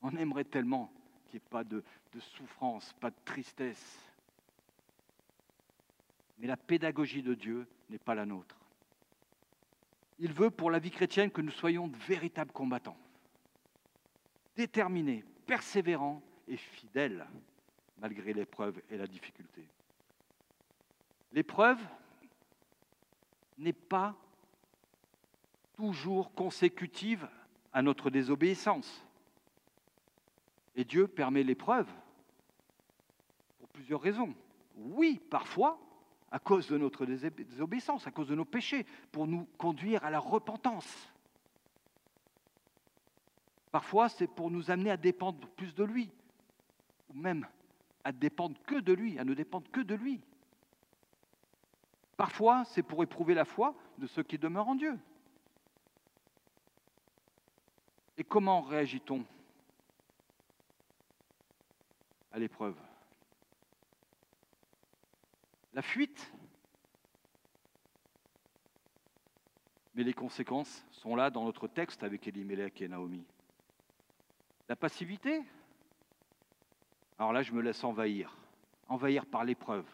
On 0.01 0.15
aimerait 0.15 0.45
tellement 0.45 0.91
qu'il 1.27 1.39
n'y 1.39 1.45
ait 1.45 1.49
pas 1.49 1.63
de 1.63 1.83
souffrance, 2.19 2.93
pas 2.93 3.09
de 3.09 3.15
tristesse, 3.25 4.10
mais 6.41 6.47
la 6.47 6.57
pédagogie 6.57 7.21
de 7.21 7.35
Dieu 7.35 7.67
n'est 7.89 7.99
pas 7.99 8.15
la 8.15 8.25
nôtre. 8.25 8.57
Il 10.17 10.33
veut 10.33 10.49
pour 10.49 10.71
la 10.71 10.79
vie 10.79 10.89
chrétienne 10.89 11.29
que 11.29 11.41
nous 11.41 11.51
soyons 11.51 11.87
de 11.87 11.95
véritables 11.97 12.51
combattants, 12.51 12.97
déterminés, 14.55 15.23
persévérants 15.45 16.21
et 16.47 16.57
fidèles 16.57 17.27
malgré 17.99 18.33
l'épreuve 18.33 18.81
et 18.89 18.97
la 18.97 19.05
difficulté. 19.05 19.67
L'épreuve 21.31 21.79
n'est 23.59 23.71
pas 23.71 24.15
toujours 25.75 26.33
consécutive 26.33 27.29
à 27.71 27.83
notre 27.83 28.09
désobéissance. 28.09 29.05
Et 30.75 30.83
Dieu 30.83 31.07
permet 31.07 31.43
l'épreuve 31.43 31.87
pour 33.59 33.69
plusieurs 33.69 34.01
raisons. 34.01 34.33
Oui, 34.75 35.21
parfois, 35.29 35.79
à 36.31 36.39
cause 36.39 36.67
de 36.67 36.77
notre 36.77 37.05
désobéissance, 37.05 38.07
à 38.07 38.11
cause 38.11 38.29
de 38.29 38.35
nos 38.35 38.45
péchés, 38.45 38.85
pour 39.11 39.27
nous 39.27 39.45
conduire 39.57 40.03
à 40.05 40.09
la 40.09 40.19
repentance. 40.19 41.11
Parfois, 43.71 44.09
c'est 44.09 44.27
pour 44.27 44.49
nous 44.49 44.71
amener 44.71 44.91
à 44.91 44.97
dépendre 44.97 45.47
plus 45.49 45.73
de 45.75 45.83
lui, 45.83 46.09
ou 47.09 47.13
même 47.13 47.47
à 48.03 48.11
dépendre 48.11 48.57
que 48.65 48.79
de 48.79 48.93
lui, 48.93 49.19
à 49.19 49.23
ne 49.23 49.33
dépendre 49.33 49.69
que 49.71 49.81
de 49.81 49.95
lui. 49.95 50.21
Parfois, 52.17 52.63
c'est 52.65 52.83
pour 52.83 53.03
éprouver 53.03 53.33
la 53.33 53.45
foi 53.45 53.75
de 53.97 54.07
ceux 54.07 54.23
qui 54.23 54.37
demeurent 54.37 54.67
en 54.67 54.75
Dieu. 54.75 54.97
Et 58.17 58.23
comment 58.23 58.61
réagit-on 58.61 59.25
à 62.31 62.39
l'épreuve? 62.39 62.75
La 65.73 65.81
fuite. 65.81 66.31
Mais 69.93 70.03
les 70.03 70.13
conséquences 70.13 70.85
sont 70.91 71.15
là 71.15 71.29
dans 71.29 71.43
notre 71.43 71.67
texte 71.67 72.03
avec 72.03 72.27
Elimelech 72.27 72.81
et 72.81 72.87
Naomi. 72.87 73.25
La 74.69 74.75
passivité. 74.75 75.43
Alors 77.19 77.33
là, 77.33 77.43
je 77.43 77.51
me 77.51 77.61
laisse 77.61 77.83
envahir, 77.83 78.37
envahir 78.87 79.25
par 79.25 79.43
l'épreuve. 79.43 79.85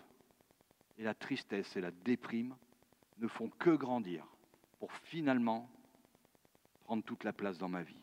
Et 0.98 1.04
la 1.04 1.14
tristesse 1.14 1.76
et 1.76 1.82
la 1.82 1.92
déprime 1.92 2.56
ne 3.20 3.28
font 3.28 3.50
que 3.50 3.72
grandir 3.72 4.26
pour 4.80 4.92
finalement 4.92 5.70
prendre 6.84 7.04
toute 7.04 7.24
la 7.24 7.34
place 7.34 7.58
dans 7.58 7.70
ma 7.70 7.84
vie. 7.84 8.02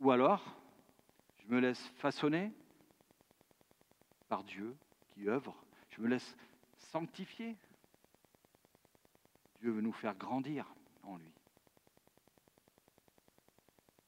Ou 0.00 0.10
alors, 0.12 0.56
je 1.38 1.48
me 1.48 1.60
laisse 1.60 1.84
façonner 1.96 2.52
par 4.28 4.44
Dieu 4.44 4.76
qui 5.10 5.28
œuvre 5.28 5.56
je 5.98 6.02
me 6.04 6.08
laisse 6.08 6.36
sanctifier. 6.92 7.56
Dieu 9.60 9.72
veut 9.72 9.80
nous 9.80 9.92
faire 9.92 10.14
grandir 10.14 10.72
en 11.02 11.16
lui. 11.16 11.32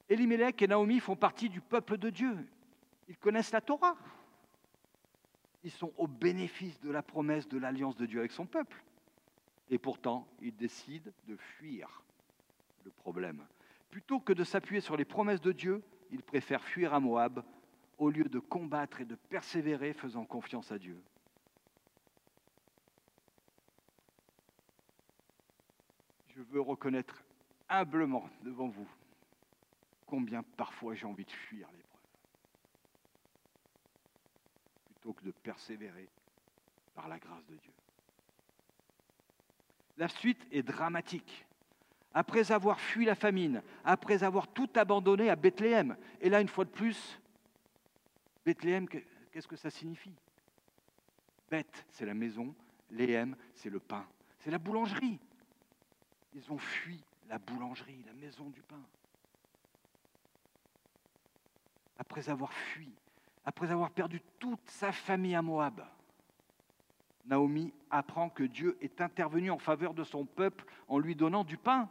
Elimelech 0.09 0.63
et 0.63 0.69
Naomi 0.69 1.01
font 1.01 1.17
partie 1.17 1.49
du 1.49 1.61
peuple 1.61 1.99
de 1.99 2.11
Dieu. 2.11 2.37
Ils 3.09 3.19
connaissent 3.19 3.51
la 3.51 3.61
Torah. 3.61 3.97
Ils 5.65 5.73
sont 5.73 5.93
au 5.99 6.07
bénéfice 6.07 6.81
de 6.81 6.91
la 6.91 7.03
promesse 7.03 7.49
de 7.49 7.59
l'alliance 7.59 7.97
de 7.97 8.07
Dieu 8.07 8.21
avec 8.21 8.33
son 8.33 8.47
peuple. 8.47 8.83
Et 9.69 9.79
pourtant, 9.79 10.29
ils 10.41 10.55
décident 10.55 11.11
de 11.27 11.37
fuir 11.37 12.03
le 12.85 12.91
problème. 12.93 13.45
Plutôt 13.91 14.21
que 14.21 14.33
de 14.33 14.45
s'appuyer 14.45 14.81
sur 14.81 14.97
les 14.97 15.05
promesses 15.05 15.41
de 15.41 15.53
Dieu, 15.53 15.83
ils 16.13 16.23
préfèrent 16.23 16.65
fuir 16.65 16.95
à 16.95 17.01
Moab 17.01 17.45
au 17.99 18.11
lieu 18.11 18.25
de 18.25 18.39
combattre 18.39 19.01
et 19.01 19.05
de 19.05 19.17
persévérer 19.17 19.93
faisant 19.93 20.25
confiance 20.25 20.71
à 20.73 20.79
Dieu. 20.79 21.03
Je 26.41 26.45
veux 26.55 26.61
reconnaître 26.61 27.23
humblement 27.69 28.29
devant 28.43 28.69
vous 28.69 28.89
combien 30.07 30.43
parfois 30.43 30.95
j'ai 30.95 31.05
envie 31.05 31.27
de 31.27 31.31
fuir 31.31 31.69
l'épreuve, 31.77 32.01
plutôt 34.87 35.13
que 35.13 35.25
de 35.25 35.31
persévérer 35.31 36.09
par 36.95 37.09
la 37.09 37.19
grâce 37.19 37.45
de 37.47 37.57
Dieu. 37.57 37.73
La 39.99 40.09
suite 40.09 40.47
est 40.51 40.63
dramatique. 40.63 41.47
Après 42.15 42.51
avoir 42.51 42.81
fui 42.81 43.05
la 43.05 43.15
famine, 43.15 43.63
après 43.85 44.25
avoir 44.25 44.49
tout 44.49 44.71
abandonné 44.75 45.29
à 45.29 45.37
Bethléem, 45.37 45.97
et 46.21 46.31
là, 46.31 46.41
une 46.41 46.49
fois 46.49 46.65
de 46.65 46.71
plus, 46.71 47.21
Bethléem, 48.45 48.89
qu'est-ce 48.89 49.47
que 49.47 49.57
ça 49.57 49.71
signifie? 49.71 50.15
Beth, 51.51 51.87
c'est 51.91 52.07
la 52.07 52.15
maison, 52.15 52.55
Léem, 52.91 53.37
c'est 53.55 53.71
le 53.71 53.79
pain, 53.79 54.09
c'est 54.39 54.51
la 54.51 54.59
boulangerie. 54.59 55.21
Ils 56.35 56.53
ont 56.53 56.59
fui 56.59 57.03
la 57.29 57.39
boulangerie, 57.39 58.03
la 58.07 58.15
maison 58.15 58.49
du 58.51 58.63
pain 58.63 58.83
après 62.01 62.31
avoir 62.31 62.53
fui, 62.53 62.91
après 63.45 63.71
avoir 63.71 63.91
perdu 63.91 64.23
toute 64.39 64.67
sa 64.71 64.91
famille 64.91 65.35
à 65.35 65.43
Moab, 65.43 65.87
Naomi 67.27 67.75
apprend 67.91 68.31
que 68.31 68.43
Dieu 68.43 68.79
est 68.81 69.03
intervenu 69.03 69.51
en 69.51 69.59
faveur 69.59 69.93
de 69.93 70.03
son 70.03 70.25
peuple 70.25 70.65
en 70.89 70.99
lui 70.99 71.15
donnant 71.15 71.45
du 71.45 71.59
pain. 71.59 71.91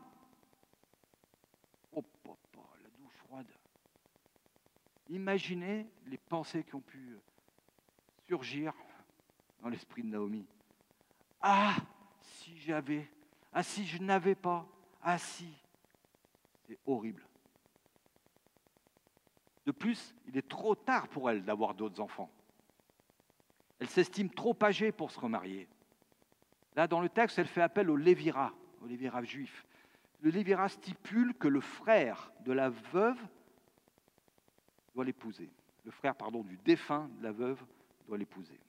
Oh, 1.94 2.02
papa, 2.24 2.66
la 2.82 2.90
douche 2.90 3.16
froide. 3.28 3.48
Imaginez 5.10 5.86
les 6.08 6.18
pensées 6.18 6.64
qui 6.64 6.74
ont 6.74 6.82
pu 6.82 7.20
surgir 8.28 8.74
dans 9.62 9.70
l'esprit 9.70 10.02
de 10.02 10.08
Naomi. 10.08 10.46
Ah, 11.40 11.76
si 12.20 12.58
j'avais, 12.58 13.08
ah, 13.54 13.64
si 13.64 13.86
je 13.86 13.98
n'avais 14.02 14.36
pas, 14.36 14.68
ah, 15.02 15.18
si. 15.18 15.52
C'est 16.68 16.78
horrible. 16.86 17.24
De 19.66 19.72
plus, 19.72 20.16
il 20.28 20.38
est 20.38 20.48
trop 20.48 20.76
tard 20.76 21.08
pour 21.08 21.30
elle 21.30 21.44
d'avoir 21.44 21.74
d'autres 21.74 22.00
enfants. 22.00 22.30
Elle 23.80 23.90
s'estime 23.90 24.30
trop 24.30 24.56
âgée 24.62 24.92
pour 24.92 25.12
se 25.12 25.20
remarier. 25.20 25.68
Là, 26.76 26.88
dans 26.88 27.02
le 27.02 27.10
texte, 27.10 27.40
elle 27.40 27.48
fait 27.48 27.62
appel 27.62 27.90
au 27.90 27.96
lévira, 27.96 28.54
au 28.82 28.88
lévira 28.88 29.24
juif. 29.24 29.66
Le 30.22 30.30
lévira 30.30 30.70
stipule 30.70 31.34
que 31.34 31.48
le 31.48 31.62
frère 31.62 32.32
de 32.42 32.52
la 32.52 32.70
veuve 32.70 33.20
doit 34.94 35.06
l'épouser. 35.06 35.50
Le 35.86 35.92
frère, 35.92 36.16
pardon, 36.16 36.44
du 36.44 36.58
défunt 36.58 37.10
de 37.20 37.24
la 37.24 37.32
veuve 37.32 37.64
doit 38.08 38.18
l'épouser. 38.18 38.60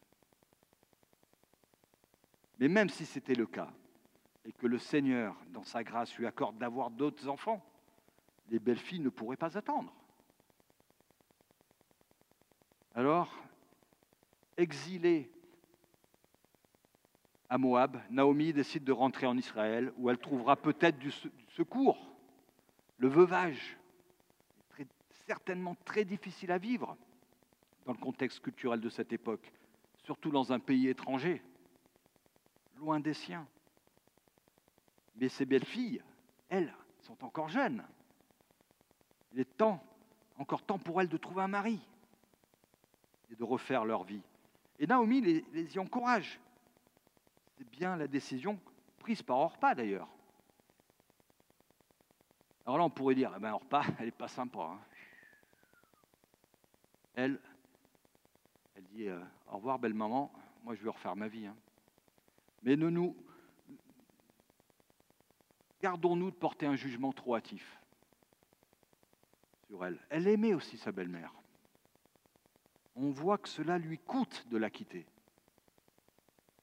Mais 2.58 2.68
même 2.68 2.88
si 2.88 3.04
c'était 3.04 3.34
le 3.34 3.46
cas, 3.46 3.72
que 4.60 4.66
le 4.66 4.78
Seigneur, 4.78 5.34
dans 5.48 5.64
sa 5.64 5.82
grâce, 5.82 6.14
lui 6.18 6.26
accorde 6.26 6.58
d'avoir 6.58 6.90
d'autres 6.90 7.28
enfants, 7.28 7.64
les 8.50 8.58
belles 8.58 8.78
filles 8.78 9.00
ne 9.00 9.08
pourraient 9.08 9.38
pas 9.38 9.56
attendre. 9.56 9.90
Alors, 12.94 13.34
exilée 14.58 15.30
à 17.48 17.56
Moab, 17.56 18.02
Naomi 18.10 18.52
décide 18.52 18.84
de 18.84 18.92
rentrer 18.92 19.26
en 19.26 19.38
Israël, 19.38 19.94
où 19.96 20.10
elle 20.10 20.18
trouvera 20.18 20.56
peut-être 20.56 20.98
du 20.98 21.10
secours. 21.48 22.14
Le 22.98 23.08
veuvage 23.08 23.78
est 24.78 24.86
certainement 25.26 25.74
très 25.86 26.04
difficile 26.04 26.52
à 26.52 26.58
vivre 26.58 26.98
dans 27.86 27.92
le 27.92 27.98
contexte 27.98 28.40
culturel 28.40 28.80
de 28.80 28.90
cette 28.90 29.14
époque, 29.14 29.50
surtout 30.04 30.30
dans 30.30 30.52
un 30.52 30.60
pays 30.60 30.88
étranger, 30.88 31.42
loin 32.76 33.00
des 33.00 33.14
siens. 33.14 33.48
Mais 35.20 35.28
ces 35.28 35.44
belles 35.44 35.66
filles, 35.66 36.02
elles, 36.48 36.74
sont 37.02 37.22
encore 37.24 37.50
jeunes. 37.50 37.84
Il 39.32 39.40
est 39.40 39.56
temps, 39.56 39.84
encore 40.38 40.62
temps 40.62 40.78
pour 40.78 41.00
elles 41.00 41.08
de 41.08 41.16
trouver 41.18 41.42
un 41.42 41.48
mari 41.48 41.78
et 43.30 43.36
de 43.36 43.44
refaire 43.44 43.84
leur 43.84 44.02
vie. 44.02 44.22
Et 44.78 44.86
Naomi 44.86 45.20
les, 45.20 45.76
y 45.76 45.78
encourage. 45.78 46.40
C'est 47.58 47.68
bien 47.68 47.96
la 47.96 48.08
décision 48.08 48.58
prise 48.98 49.22
par 49.22 49.36
Orpa 49.36 49.74
d'ailleurs. 49.74 50.08
Alors 52.64 52.78
là, 52.78 52.84
on 52.84 52.90
pourrait 52.90 53.14
dire, 53.14 53.32
eh 53.36 53.40
ben, 53.40 53.52
Orpa, 53.52 53.82
elle 53.98 54.06
n'est 54.06 54.10
pas 54.10 54.28
sympa. 54.28 54.60
Hein. 54.60 54.80
Elle, 57.14 57.40
elle 58.74 58.84
dit, 58.84 59.08
euh, 59.08 59.20
au 59.48 59.56
revoir 59.56 59.78
belle 59.78 59.94
maman, 59.94 60.32
moi 60.64 60.74
je 60.74 60.82
vais 60.82 60.90
refaire 60.90 61.14
ma 61.14 61.28
vie. 61.28 61.46
Hein. 61.46 61.56
Mais 62.62 62.76
ne 62.76 62.88
nous, 62.88 63.14
gardons-nous 65.82 66.30
de 66.30 66.36
porter 66.36 66.66
un 66.66 66.76
jugement 66.76 67.12
trop 67.12 67.36
hâtif 67.36 67.78
sur 69.66 69.84
elle. 69.84 69.98
Elle 70.08 70.26
aimait 70.26 70.54
aussi 70.54 70.76
sa 70.76 70.92
belle-mère 70.92 71.32
on 72.96 73.10
voit 73.10 73.38
que 73.38 73.48
cela 73.48 73.78
lui 73.78 73.98
coûte 73.98 74.46
de 74.50 74.58
la 74.58 74.70
quitter. 74.70 75.06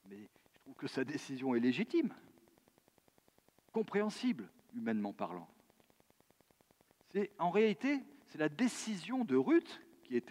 Mais 0.09 0.29
je 0.53 0.59
trouve 0.59 0.75
que 0.75 0.87
sa 0.87 1.03
décision 1.03 1.55
est 1.55 1.59
légitime, 1.59 2.13
compréhensible, 3.73 4.47
humainement 4.75 5.13
parlant. 5.13 5.47
C'est, 7.09 7.31
en 7.39 7.49
réalité, 7.49 8.03
c'est 8.27 8.37
la 8.37 8.49
décision 8.49 9.23
de 9.23 9.35
Ruth 9.35 9.81
qui 10.03 10.13
n'est 10.13 10.23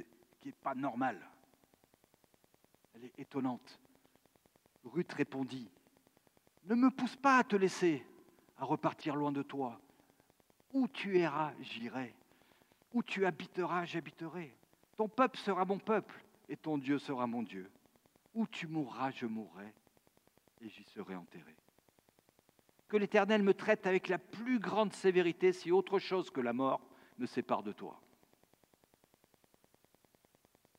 est 0.44 0.54
pas 0.62 0.74
normale. 0.74 1.20
Elle 2.94 3.06
est 3.06 3.18
étonnante. 3.18 3.80
Ruth 4.84 5.12
répondit, 5.12 5.68
Ne 6.66 6.76
me 6.76 6.90
pousse 6.90 7.16
pas 7.16 7.38
à 7.38 7.44
te 7.44 7.56
laisser, 7.56 8.06
à 8.58 8.64
repartir 8.64 9.16
loin 9.16 9.32
de 9.32 9.42
toi. 9.42 9.80
Où 10.72 10.88
tu 10.88 11.18
iras, 11.18 11.52
j'irai. 11.60 12.14
Où 12.92 13.02
tu 13.02 13.26
habiteras, 13.26 13.84
j'habiterai. 13.84 14.54
Ton 14.96 15.08
peuple 15.08 15.38
sera 15.38 15.64
mon 15.64 15.78
peuple 15.78 16.22
et 16.48 16.56
ton 16.56 16.78
Dieu 16.78 16.98
sera 16.98 17.26
mon 17.26 17.42
Dieu. 17.42 17.70
Où 18.34 18.46
tu 18.46 18.66
mourras, 18.66 19.10
je 19.10 19.26
mourrai 19.26 19.72
et 20.62 20.68
j'y 20.68 20.84
serai 20.84 21.14
enterré. 21.14 21.54
Que 22.88 22.96
l'Éternel 22.96 23.42
me 23.42 23.54
traite 23.54 23.86
avec 23.86 24.08
la 24.08 24.18
plus 24.18 24.58
grande 24.58 24.92
sévérité 24.92 25.52
si 25.52 25.72
autre 25.72 25.98
chose 25.98 26.30
que 26.30 26.40
la 26.40 26.52
mort 26.52 26.80
me 27.18 27.26
sépare 27.26 27.62
de 27.62 27.72
toi. 27.72 28.00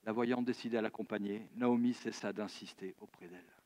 La 0.06 0.13
voyant 0.13 0.42
décider 0.42 0.78
à 0.78 0.82
l'accompagner, 0.82 1.50
Naomi 1.56 1.94
cessa 1.94 2.32
d'insister 2.32 2.96
auprès 3.02 3.28
d'elle. 3.28 3.57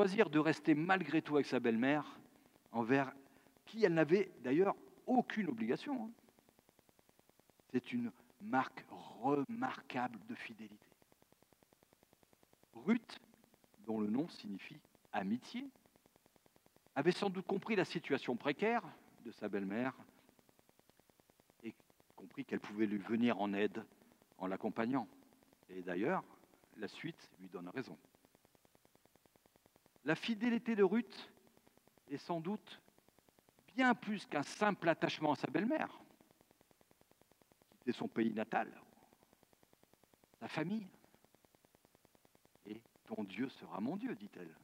Choisir 0.00 0.30
de 0.30 0.38
rester 0.38 0.74
malgré 0.74 1.20
tout 1.20 1.34
avec 1.34 1.44
sa 1.44 1.60
belle-mère, 1.60 2.18
envers 2.72 3.12
qui 3.66 3.84
elle 3.84 3.92
n'avait 3.92 4.30
d'ailleurs 4.42 4.74
aucune 5.06 5.50
obligation. 5.50 6.04
Hein. 6.04 6.10
C'est 7.70 7.92
une 7.92 8.10
marque 8.40 8.82
remarquable 9.20 10.18
de 10.26 10.34
fidélité. 10.34 10.88
Ruth, 12.86 13.20
dont 13.84 14.00
le 14.00 14.06
nom 14.06 14.26
signifie 14.26 14.80
amitié, 15.12 15.66
avait 16.96 17.12
sans 17.12 17.28
doute 17.28 17.46
compris 17.46 17.76
la 17.76 17.84
situation 17.84 18.36
précaire 18.36 18.82
de 19.26 19.30
sa 19.32 19.50
belle-mère 19.50 19.92
et 21.62 21.74
compris 22.16 22.46
qu'elle 22.46 22.60
pouvait 22.60 22.86
lui 22.86 22.96
venir 22.96 23.38
en 23.38 23.52
aide 23.52 23.84
en 24.38 24.46
l'accompagnant. 24.46 25.06
Et 25.68 25.82
d'ailleurs, 25.82 26.24
la 26.78 26.88
suite 26.88 27.30
lui 27.38 27.50
donne 27.50 27.68
raison. 27.68 27.98
La 30.04 30.14
fidélité 30.14 30.74
de 30.74 30.82
Ruth 30.82 31.30
est 32.10 32.18
sans 32.18 32.40
doute 32.40 32.80
bien 33.76 33.94
plus 33.94 34.26
qu'un 34.26 34.42
simple 34.42 34.88
attachement 34.88 35.32
à 35.32 35.36
sa 35.36 35.48
belle-mère 35.48 36.00
son 37.92 38.08
pays 38.08 38.32
natal, 38.32 38.70
sa 40.38 40.48
famille. 40.48 40.86
Et 42.66 42.80
ton 43.06 43.24
Dieu 43.24 43.48
sera 43.48 43.80
mon 43.80 43.96
Dieu, 43.96 44.14
dit-elle. 44.14 44.54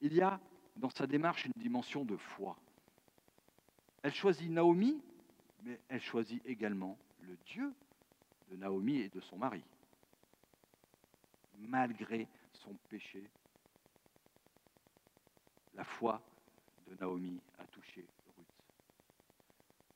Il 0.00 0.14
y 0.14 0.20
a 0.20 0.40
dans 0.76 0.90
sa 0.90 1.06
démarche 1.06 1.44
une 1.46 1.52
dimension 1.56 2.04
de 2.04 2.16
foi. 2.16 2.56
Elle 4.02 4.14
choisit 4.14 4.50
Naomi, 4.50 5.02
mais 5.62 5.80
elle 5.88 6.00
choisit 6.00 6.44
également 6.46 6.96
le 7.22 7.36
Dieu 7.46 7.74
de 8.50 8.56
Naomi 8.56 8.98
et 8.98 9.08
de 9.08 9.20
son 9.20 9.36
mari. 9.36 9.62
Malgré 11.58 12.28
son 12.52 12.74
péché, 12.88 13.28
la 15.78 15.84
foi 15.84 16.20
de 16.88 16.94
Naomi 17.00 17.40
a 17.58 17.64
touché 17.64 18.04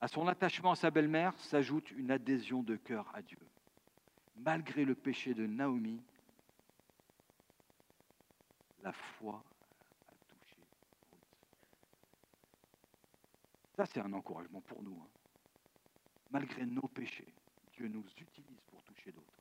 à 0.03 0.09
son 0.09 0.27
attachement 0.27 0.73
à 0.73 0.75
sa 0.75 0.91
belle-mère 0.91 1.33
s'ajoute 1.39 1.93
une 1.93 2.11
adhésion 2.11 2.65
de 2.65 2.75
cœur 2.75 3.09
à 3.15 3.23
Dieu. 3.23 3.39
Malgré 4.37 4.85
le 4.85 4.97
péché 4.97 5.33
de 5.33 5.47
Naomi, 5.47 6.03
la 8.83 8.91
foi 8.93 9.45
a 10.09 10.13
touché 10.29 10.57
Ruth. 10.59 11.21
Ça, 13.77 13.87
c'est 13.87 14.01
un 14.01 14.13
encouragement 14.13 14.61
pour 14.63 14.83
nous. 14.83 14.99
Hein. 15.01 15.09
Malgré 16.33 16.67
nos 16.67 16.89
péchés, 16.89 17.33
Dieu 17.75 17.87
nous 17.87 18.05
utilise 18.21 18.61
pour 18.73 18.83
toucher 18.83 19.13
d'autres. 19.13 19.39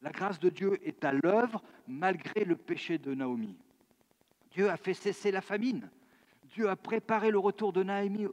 La 0.00 0.10
grâce 0.10 0.40
de 0.40 0.48
Dieu 0.48 0.80
est 0.88 1.04
à 1.04 1.12
l'œuvre 1.12 1.62
malgré 1.86 2.46
le 2.46 2.56
péché 2.56 2.96
de 2.96 3.12
Naomi. 3.12 3.58
Dieu 4.50 4.68
a 4.68 4.76
fait 4.76 4.94
cesser 4.94 5.30
la 5.30 5.40
famine. 5.40 5.88
Dieu 6.50 6.68
a 6.68 6.76
préparé 6.76 7.30
le 7.30 7.38
retour 7.38 7.72
de 7.72 7.82
Naomi, 7.82 8.26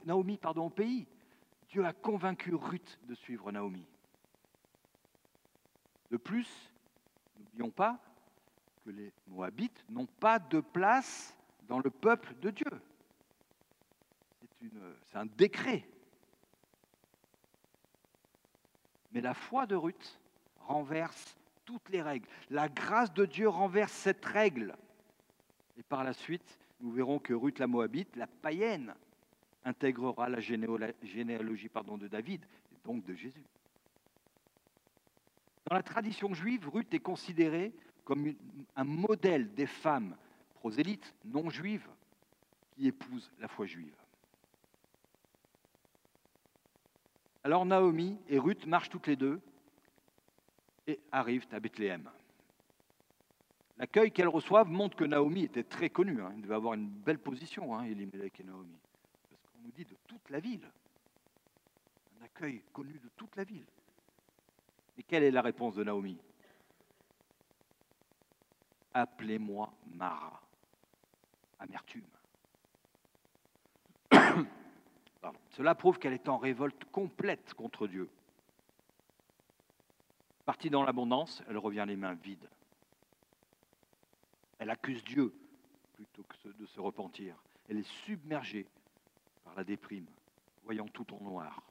au 0.55 0.69
pays. 0.69 1.07
Dieu 1.69 1.85
a 1.85 1.93
convaincu 1.93 2.55
Ruth 2.55 2.99
de 3.03 3.13
suivre 3.13 3.51
Naomi. 3.51 3.85
De 6.09 6.17
plus, 6.17 6.71
n'oublions 7.37 7.69
pas 7.69 7.99
que 8.85 8.89
les 8.91 9.11
Moabites 9.27 9.83
n'ont 9.89 10.05
pas 10.05 10.39
de 10.39 10.61
place 10.61 11.35
dans 11.67 11.79
le 11.79 11.89
peuple 11.89 12.33
de 12.41 12.49
Dieu. 12.49 12.71
C'est 15.05 15.17
un 15.17 15.25
décret. 15.25 15.87
Mais 19.11 19.21
la 19.21 19.33
foi 19.33 19.65
de 19.65 19.75
Ruth 19.75 20.19
renverse 20.61 21.37
toutes 21.65 21.89
les 21.89 22.01
règles. 22.01 22.27
La 22.49 22.69
grâce 22.69 23.13
de 23.13 23.25
Dieu 23.25 23.47
renverse 23.49 23.91
cette 23.91 24.25
règle. 24.25 24.75
Et 25.77 25.83
par 25.83 26.03
la 26.03 26.13
suite, 26.13 26.57
nous 26.79 26.91
verrons 26.91 27.19
que 27.19 27.33
Ruth 27.33 27.59
la 27.59 27.67
Moabite, 27.67 28.15
la 28.15 28.27
païenne, 28.27 28.93
intégrera 29.63 30.29
la 30.29 30.39
généalogie 30.39 31.69
de 31.69 32.07
David, 32.07 32.45
et 32.71 32.87
donc 32.87 33.03
de 33.05 33.13
Jésus. 33.13 33.43
Dans 35.69 35.75
la 35.75 35.83
tradition 35.83 36.33
juive, 36.33 36.69
Ruth 36.69 36.93
est 36.93 36.99
considérée 36.99 37.73
comme 38.05 38.33
un 38.75 38.83
modèle 38.85 39.53
des 39.53 39.67
femmes 39.67 40.15
prosélytes 40.55 41.13
non 41.25 41.49
juives 41.49 41.87
qui 42.71 42.87
épousent 42.87 43.29
la 43.39 43.49
foi 43.49 43.65
juive. 43.65 43.95
Alors 47.43 47.65
Naomi 47.65 48.17
et 48.29 48.39
Ruth 48.39 48.65
marchent 48.65 48.89
toutes 48.89 49.07
les 49.07 49.15
deux 49.15 49.41
et 50.87 50.99
arrivent 51.11 51.47
à 51.51 51.59
Bethléem. 51.59 52.09
L'accueil 53.77 54.11
qu'elles 54.11 54.27
reçoivent 54.27 54.69
montre 54.69 54.95
que 54.95 55.03
Naomi 55.03 55.43
était 55.43 55.63
très 55.63 55.89
connue. 55.89 56.21
Hein. 56.21 56.31
Il 56.35 56.41
devait 56.41 56.55
avoir 56.55 56.73
une 56.73 56.89
belle 56.89 57.19
position, 57.19 57.75
hein, 57.75 57.83
Elimelech 57.83 58.39
et 58.39 58.43
Naomi. 58.43 58.75
Parce 59.29 59.43
qu'on 59.43 59.59
nous 59.63 59.71
dit 59.71 59.85
de 59.85 59.95
toute 60.07 60.29
la 60.29 60.39
ville. 60.39 60.67
Un 62.19 62.25
accueil 62.25 62.63
connu 62.73 62.93
de 62.93 63.09
toute 63.15 63.35
la 63.35 63.43
ville. 63.43 63.65
Et 64.97 65.03
quelle 65.03 65.23
est 65.23 65.31
la 65.31 65.43
réponse 65.43 65.75
de 65.75 65.83
Naomi? 65.83 66.17
Appelez-moi 68.95 69.71
Mara. 69.93 70.41
Amertume. 71.59 72.07
Cela 75.51 75.75
prouve 75.75 75.99
qu'elle 75.99 76.13
est 76.13 76.29
en 76.29 76.37
révolte 76.37 76.83
complète 76.85 77.53
contre 77.53 77.85
Dieu. 77.87 78.09
Partie 80.45 80.71
dans 80.71 80.83
l'abondance, 80.83 81.43
elle 81.47 81.57
revient 81.57 81.85
les 81.87 81.95
mains 81.95 82.15
vides. 82.15 82.47
Elle 84.59 84.69
accuse 84.69 85.03
Dieu 85.03 85.33
plutôt 85.93 86.23
que 86.23 86.49
de 86.49 86.65
se 86.65 86.79
repentir. 86.79 87.35
Elle 87.69 87.79
est 87.79 87.91
submergée 88.05 88.67
par 89.43 89.55
la 89.55 89.63
déprime, 89.63 90.07
voyant 90.63 90.87
tout 90.87 91.11
en 91.13 91.21
noir. 91.21 91.61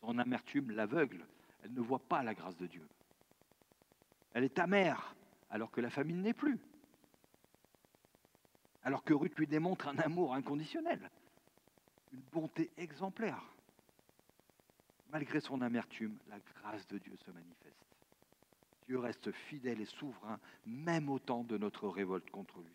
Son 0.00 0.18
amertume 0.18 0.70
l'aveugle. 0.70 1.26
Elle 1.62 1.72
ne 1.72 1.80
voit 1.80 1.98
pas 1.98 2.22
la 2.22 2.34
grâce 2.34 2.56
de 2.56 2.66
Dieu. 2.66 2.86
Elle 4.34 4.44
est 4.44 4.58
amère 4.58 5.14
alors 5.50 5.70
que 5.70 5.80
la 5.80 5.90
famine 5.90 6.22
n'est 6.22 6.34
plus. 6.34 6.58
Alors 8.84 9.02
que 9.02 9.14
Ruth 9.14 9.36
lui 9.36 9.46
démontre 9.46 9.88
un 9.88 9.98
amour 9.98 10.34
inconditionnel, 10.34 11.10
une 12.12 12.22
bonté 12.32 12.70
exemplaire. 12.76 13.42
Malgré 15.10 15.40
son 15.40 15.60
amertume, 15.60 16.18
la 16.28 16.38
grâce 16.38 16.86
de 16.88 16.98
Dieu 16.98 17.16
se 17.16 17.30
manifeste. 17.30 17.86
Dieu 18.86 18.98
reste 18.98 19.32
fidèle 19.32 19.80
et 19.80 19.86
souverain, 19.86 20.38
même 20.64 21.08
au 21.08 21.18
temps 21.18 21.42
de 21.42 21.58
notre 21.58 21.88
révolte 21.88 22.30
contre 22.30 22.60
lui. 22.60 22.72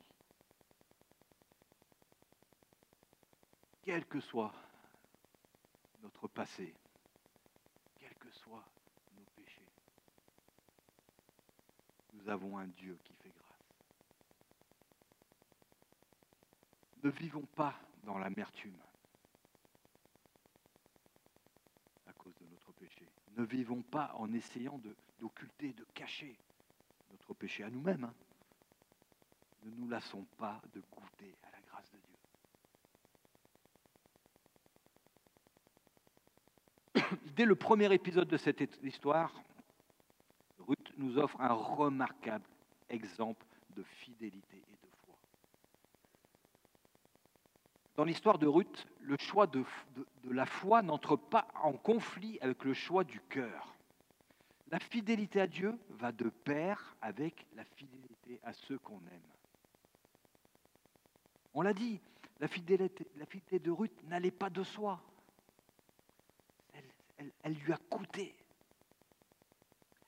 Quel 3.84 4.06
que 4.06 4.20
soit 4.20 4.54
notre 6.04 6.28
passé, 6.28 6.74
quels 8.00 8.16
que 8.16 8.30
soient 8.32 8.66
nos 9.16 9.24
péchés, 9.36 9.68
nous 12.14 12.30
avons 12.30 12.58
un 12.58 12.68
Dieu 12.68 12.98
qui 13.06 13.14
fait 13.14 13.30
grâce. 13.30 13.42
Ne 17.04 17.10
vivons 17.10 17.48
pas 17.56 17.80
dans 18.04 18.18
l'amertume 18.18 18.78
à 22.08 22.14
cause 22.14 22.36
de 22.38 22.46
notre 22.48 22.72
péché. 22.74 23.08
Ne 23.38 23.44
vivons 23.46 23.82
pas 23.82 24.14
en 24.16 24.34
essayant 24.34 24.78
d'occulter, 25.22 25.72
de, 25.74 25.86
cacher 25.94 26.36
notre 27.12 27.34
péché 27.34 27.64
à 27.64 27.70
nous-mêmes. 27.70 28.04
Hein. 28.04 28.14
Ne 29.64 29.72
nous 29.76 29.88
lassons 29.88 30.26
pas 30.38 30.60
de 30.74 30.82
goûter 30.92 31.36
à 31.44 31.52
la 31.52 31.62
grâce 31.70 31.90
de 31.92 32.00
Dieu. 36.96 37.18
Dès 37.36 37.46
le 37.46 37.56
premier 37.56 37.94
épisode 37.94 38.28
de 38.28 38.38
cette 38.38 38.62
histoire, 38.84 39.32
Ruth 40.60 40.92
nous 40.98 41.18
offre 41.20 41.40
un 41.40 41.54
remarquable 41.54 42.48
exemple 42.90 43.46
de 43.76 43.84
fidélité 43.84 44.58
et 44.58 44.76
de 44.76 44.90
foi. 45.06 45.16
Dans 47.96 48.04
l'histoire 48.04 48.40
de 48.40 48.48
Ruth, 48.48 48.88
le 49.02 49.16
choix 49.20 49.46
de, 49.48 49.64
la 50.24 50.46
foi 50.46 50.82
n'entre 50.82 51.16
pas 51.16 51.48
en 51.62 51.74
conflit 51.74 52.40
avec 52.42 52.64
le 52.64 52.74
choix 52.74 53.04
du 53.04 53.20
cœur. 53.22 53.76
La 54.72 54.80
fidélité 54.80 55.42
à 55.42 55.48
Dieu 55.48 55.78
va 55.90 56.14
de 56.14 56.30
pair 56.30 56.96
avec 57.02 57.46
la 57.56 57.66
fidélité 57.66 58.40
à 58.44 58.54
ceux 58.54 58.80
qu'on 58.80 59.00
aime. 59.00 59.32
On 61.54 61.62
l'a 61.62 61.74
dit, 61.74 62.00
la 62.40 62.48
fidélité, 62.48 63.60
de 63.60 63.70
Ruth 63.70 64.04
n'allait 64.06 64.32
pas 64.32 64.50
de 64.50 64.64
soi. 64.64 65.02
Elle, 67.44 67.54
lui 67.54 67.74
a 67.74 67.78
coûté. 67.90 68.34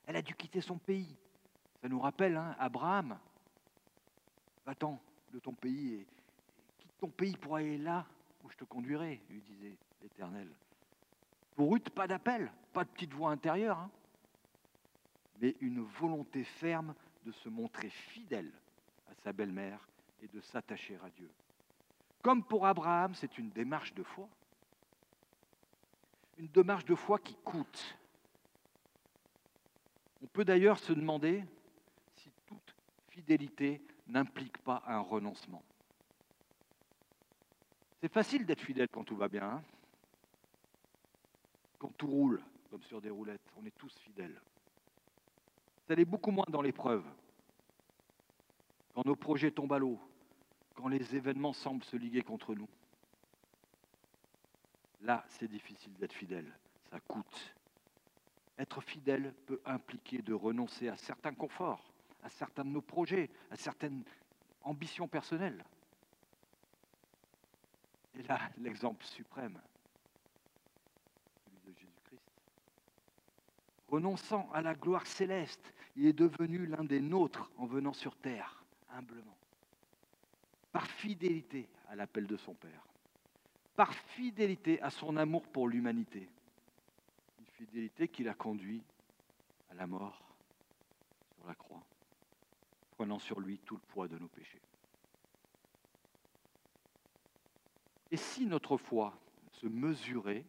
Elle 0.08 0.16
a 0.16 0.22
dû 0.22 0.34
quitter 0.34 0.62
son 0.62 0.78
pays. 0.78 1.14
Ça 1.82 1.90
nous 1.90 2.00
rappelle 2.00 2.38
hein, 2.38 2.56
Abraham. 2.58 3.20
Va-t'en 4.66 5.00
de 5.34 5.40
ton 5.40 5.54
pays 5.54 5.96
et 5.96 6.08
quitte 6.80 6.98
ton 7.00 7.10
pays 7.10 7.36
pour 7.36 7.58
aller 7.58 7.78
là 7.78 8.06
où 8.44 8.50
je 8.50 8.56
te 8.56 8.64
conduirai, 8.64 9.22
lui 9.30 9.42
disait 9.42 9.76
l'Éternel. 10.02 10.50
Pour 11.56 11.72
Ruth, 11.72 11.90
pas 11.90 12.08
d'appel, 12.08 12.50
pas 12.72 12.86
de 12.86 12.90
petite 12.90 13.14
voix 13.14 13.32
intérieure, 13.32 13.78
hein, 13.78 13.92
mais 15.42 15.56
une 15.62 15.82
volonté 15.82 16.44
ferme 16.44 16.94
de 17.26 17.32
se 17.32 17.50
montrer 17.50 17.90
fidèle 17.90 18.52
à 19.10 19.16
sa 19.16 19.34
belle-mère 19.34 19.88
et 20.22 20.28
de 20.28 20.42
s'attacher 20.42 20.98
à 21.04 21.10
Dieu. 21.10 21.30
Comme 22.22 22.44
pour 22.44 22.66
Abraham, 22.66 23.14
c'est 23.16 23.38
une 23.38 23.50
démarche 23.50 23.94
de 23.94 24.04
foi. 24.04 24.30
Une 26.38 26.48
démarche 26.48 26.86
de 26.86 26.96
foi 26.96 27.20
qui 27.20 27.36
coûte. 27.44 27.98
On 30.22 30.28
peut 30.28 30.46
d'ailleurs 30.46 30.80
se 30.80 30.94
demander 30.94 31.44
si 32.16 32.32
toute 32.46 32.76
fidélité 33.10 33.82
n'implique 34.08 34.58
pas 34.60 34.82
un 34.88 35.00
renoncement. 35.00 35.64
C'est 38.00 38.12
facile 38.12 38.46
d'être 38.46 38.62
fidèle 38.62 38.88
quand 38.90 39.04
tout 39.04 39.16
va 39.16 39.28
bien. 39.28 39.50
Hein. 39.50 39.64
quand 41.78 41.92
tout 41.98 42.08
roule, 42.08 42.42
comme 42.70 42.84
sur 42.84 43.02
des 43.02 43.10
roulettes, 43.10 43.52
on 43.58 43.66
est 43.66 43.78
tous 43.78 43.94
fidèles. 44.00 44.42
Ça 45.88 45.96
l'est 45.96 46.06
beaucoup 46.06 46.32
moins 46.32 46.46
dans 46.50 46.62
l'épreuve. 46.62 47.06
Quand 48.94 49.06
nos 49.06 49.16
projets 49.16 49.52
tombent 49.52 49.74
à 49.74 49.80
l'eau, 49.80 50.00
quand 50.76 50.88
les 50.88 51.16
événements 51.16 51.54
semblent 51.54 51.84
se 51.84 51.98
liguer 51.98 52.22
contre 52.22 52.56
nous. 52.56 52.70
Là, 55.02 55.24
c'est 55.28 55.48
difficile 55.48 55.94
d'être 55.94 56.14
fidèle. 56.14 56.58
Ça 56.90 57.00
coûte. 57.02 57.56
Être 58.58 58.82
fidèle 58.82 59.34
peut 59.46 59.62
impliquer 59.66 60.22
de 60.22 60.34
renoncer 60.34 60.88
à 60.88 60.96
certains 60.96 61.34
conforts, 61.34 61.92
à 62.24 62.30
certains 62.30 62.64
de 62.64 62.70
nos 62.70 62.82
projets, 62.82 63.30
à 63.52 63.56
certaines 63.56 64.04
ambitions 64.62 65.08
personnelles. 65.08 65.64
Et 68.16 68.24
là, 68.24 68.40
l'exemple 68.58 69.04
suprême, 69.06 69.60
celui 71.44 71.60
de 71.74 71.80
Jésus-Christ. 71.80 72.22
Renonçant 73.94 74.50
à 74.54 74.64
la 74.64 74.74
gloire 74.74 75.06
céleste, 75.06 75.72
il 75.96 76.08
est 76.08 76.14
devenu 76.14 76.66
l'un 76.66 76.84
des 76.84 77.00
nôtres 77.00 77.52
en 77.58 77.68
venant 77.68 77.94
sur 77.94 78.16
terre, 78.16 78.64
humblement. 78.90 79.38
Par 80.72 80.88
fidélité 80.88 81.70
à 81.90 81.96
l'appel 81.96 82.26
de 82.26 82.36
son 82.36 82.56
Père. 82.56 82.88
Par 83.76 83.94
fidélité 83.94 84.82
à 84.82 84.90
son 84.90 85.16
amour 85.16 85.44
pour 85.44 85.68
l'humanité. 85.68 86.28
Une 87.38 87.46
fidélité 87.46 88.08
qui 88.08 88.24
l'a 88.24 88.34
conduit 88.34 88.82
à 89.70 89.76
la 89.76 89.86
mort 89.86 90.26
sur 91.36 91.46
la 91.46 91.54
croix, 91.54 91.86
prenant 92.98 93.20
sur 93.20 93.40
lui 93.42 93.60
tout 93.60 93.76
le 93.76 93.94
poids 93.94 94.08
de 94.08 94.18
nos 94.18 94.28
péchés. 94.28 94.62
Et 98.10 98.18
si 98.18 98.48
notre 98.48 98.76
foi 98.76 99.16
se 99.52 99.68
mesurait 99.68 100.46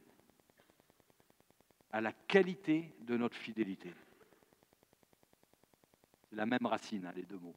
à 1.95 2.01
la 2.01 2.13
qualité 2.13 2.93
de 3.03 3.17
notre 3.17 3.37
fidélité 3.37 3.95
C'est 6.29 6.35
la 6.35 6.45
même 6.45 6.67
racine, 6.67 7.07
hein, 7.07 7.13
les 7.15 7.23
deux 7.23 7.39
mots. 7.39 7.55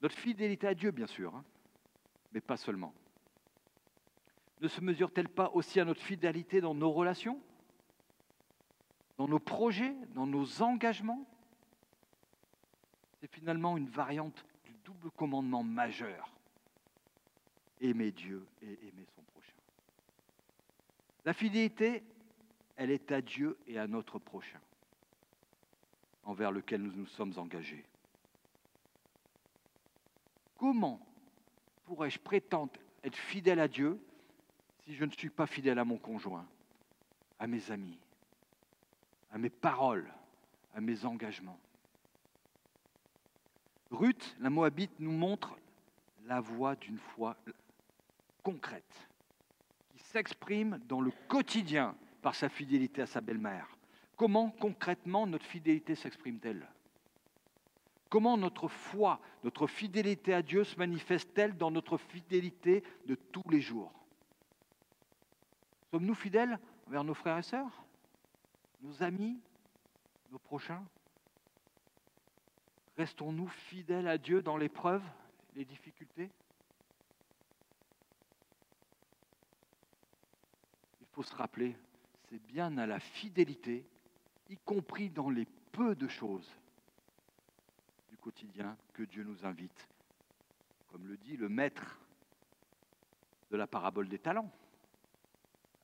Notre 0.00 0.14
fidélité 0.14 0.68
à 0.68 0.74
Dieu, 0.74 0.92
bien 0.92 1.08
sûr, 1.08 1.34
hein, 1.34 1.44
mais 2.32 2.40
pas 2.40 2.56
seulement. 2.56 2.94
Ne 4.60 4.68
se 4.68 4.80
mesure-t-elle 4.80 5.28
pas 5.28 5.50
aussi 5.50 5.80
à 5.80 5.84
notre 5.84 6.02
fidélité 6.02 6.60
dans 6.60 6.72
nos 6.72 6.92
relations, 6.92 7.42
dans 9.18 9.26
nos 9.26 9.40
projets, 9.40 9.96
dans 10.14 10.28
nos 10.28 10.62
engagements? 10.62 11.26
C'est 13.20 13.32
finalement 13.32 13.76
une 13.76 13.88
variante 13.88 14.46
du 14.62 14.74
double 14.84 15.10
commandement 15.10 15.64
majeur. 15.64 16.32
Aimer 17.80 18.12
Dieu 18.12 18.46
et 18.60 18.78
aimer 18.86 19.06
son 19.16 19.22
prochain. 19.22 19.56
La 21.24 21.32
fidélité, 21.32 22.04
elle 22.82 22.90
est 22.90 23.12
à 23.12 23.20
Dieu 23.20 23.56
et 23.68 23.78
à 23.78 23.86
notre 23.86 24.18
prochain, 24.18 24.58
envers 26.24 26.50
lequel 26.50 26.82
nous 26.82 26.92
nous 26.92 27.06
sommes 27.06 27.32
engagés. 27.38 27.84
Comment 30.56 30.98
pourrais-je 31.84 32.18
prétendre 32.18 32.72
être 33.04 33.14
fidèle 33.14 33.60
à 33.60 33.68
Dieu 33.68 34.04
si 34.84 34.96
je 34.96 35.04
ne 35.04 35.12
suis 35.12 35.30
pas 35.30 35.46
fidèle 35.46 35.78
à 35.78 35.84
mon 35.84 35.96
conjoint, 35.96 36.44
à 37.38 37.46
mes 37.46 37.70
amis, 37.70 38.00
à 39.30 39.38
mes 39.38 39.50
paroles, 39.50 40.12
à 40.74 40.80
mes 40.80 41.04
engagements? 41.04 41.60
Ruth, 43.92 44.36
la 44.40 44.50
Moabite, 44.50 44.98
nous 44.98 45.12
montre 45.12 45.56
la 46.24 46.40
voie 46.40 46.74
d'une 46.74 46.98
foi 46.98 47.36
concrète, 48.42 49.08
qui 49.90 50.00
s'exprime 50.00 50.80
dans 50.88 51.00
le 51.00 51.12
quotidien 51.28 51.94
par 52.22 52.34
sa 52.34 52.48
fidélité 52.48 53.02
à 53.02 53.06
sa 53.06 53.20
belle-mère. 53.20 53.76
Comment 54.16 54.50
concrètement 54.50 55.26
notre 55.26 55.44
fidélité 55.44 55.94
s'exprime-t-elle? 55.94 56.66
Comment 58.08 58.36
notre 58.36 58.68
foi, 58.68 59.20
notre 59.42 59.66
fidélité 59.66 60.32
à 60.32 60.42
Dieu 60.42 60.64
se 60.64 60.76
manifeste-t-elle 60.76 61.56
dans 61.56 61.70
notre 61.70 61.98
fidélité 61.98 62.84
de 63.06 63.14
tous 63.14 63.48
les 63.50 63.60
jours? 63.60 63.92
Sommes-nous 65.90 66.14
fidèles 66.14 66.58
envers 66.86 67.04
nos 67.04 67.14
frères 67.14 67.38
et 67.38 67.42
sœurs, 67.42 67.84
nos 68.82 69.02
amis, 69.02 69.40
nos 70.30 70.38
prochains? 70.38 70.84
Restons-nous 72.96 73.48
fidèles 73.48 74.08
à 74.08 74.18
Dieu 74.18 74.42
dans 74.42 74.56
l'épreuve, 74.56 75.02
les 75.54 75.64
difficultés? 75.64 76.30
Il 81.00 81.06
faut 81.12 81.22
se 81.22 81.34
rappeler, 81.34 81.76
c'est 82.32 82.42
bien 82.46 82.78
à 82.78 82.86
la 82.86 82.98
fidélité, 82.98 83.84
y 84.48 84.56
compris 84.56 85.10
dans 85.10 85.28
les 85.28 85.44
peu 85.44 85.94
de 85.94 86.08
choses, 86.08 86.50
quotidien 88.22 88.78
que 88.94 89.02
Dieu 89.02 89.22
nous 89.22 89.44
invite, 89.44 89.88
comme 90.88 91.06
le 91.06 91.18
dit 91.18 91.36
le 91.36 91.50
maître 91.50 91.98
de 93.50 93.56
la 93.56 93.66
parabole 93.66 94.08
des 94.08 94.18
talents 94.18 94.50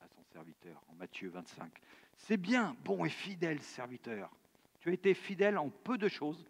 à 0.01 0.07
son 0.07 0.23
serviteur 0.33 0.81
en 0.87 0.95
Matthieu 0.95 1.29
25. 1.29 1.71
C'est 2.15 2.37
bien, 2.37 2.75
bon 2.83 3.05
et 3.05 3.09
fidèle 3.09 3.61
serviteur. 3.61 4.31
Tu 4.79 4.89
as 4.89 4.93
été 4.93 5.13
fidèle 5.13 5.57
en 5.57 5.69
peu 5.69 5.97
de 5.97 6.07
choses, 6.07 6.47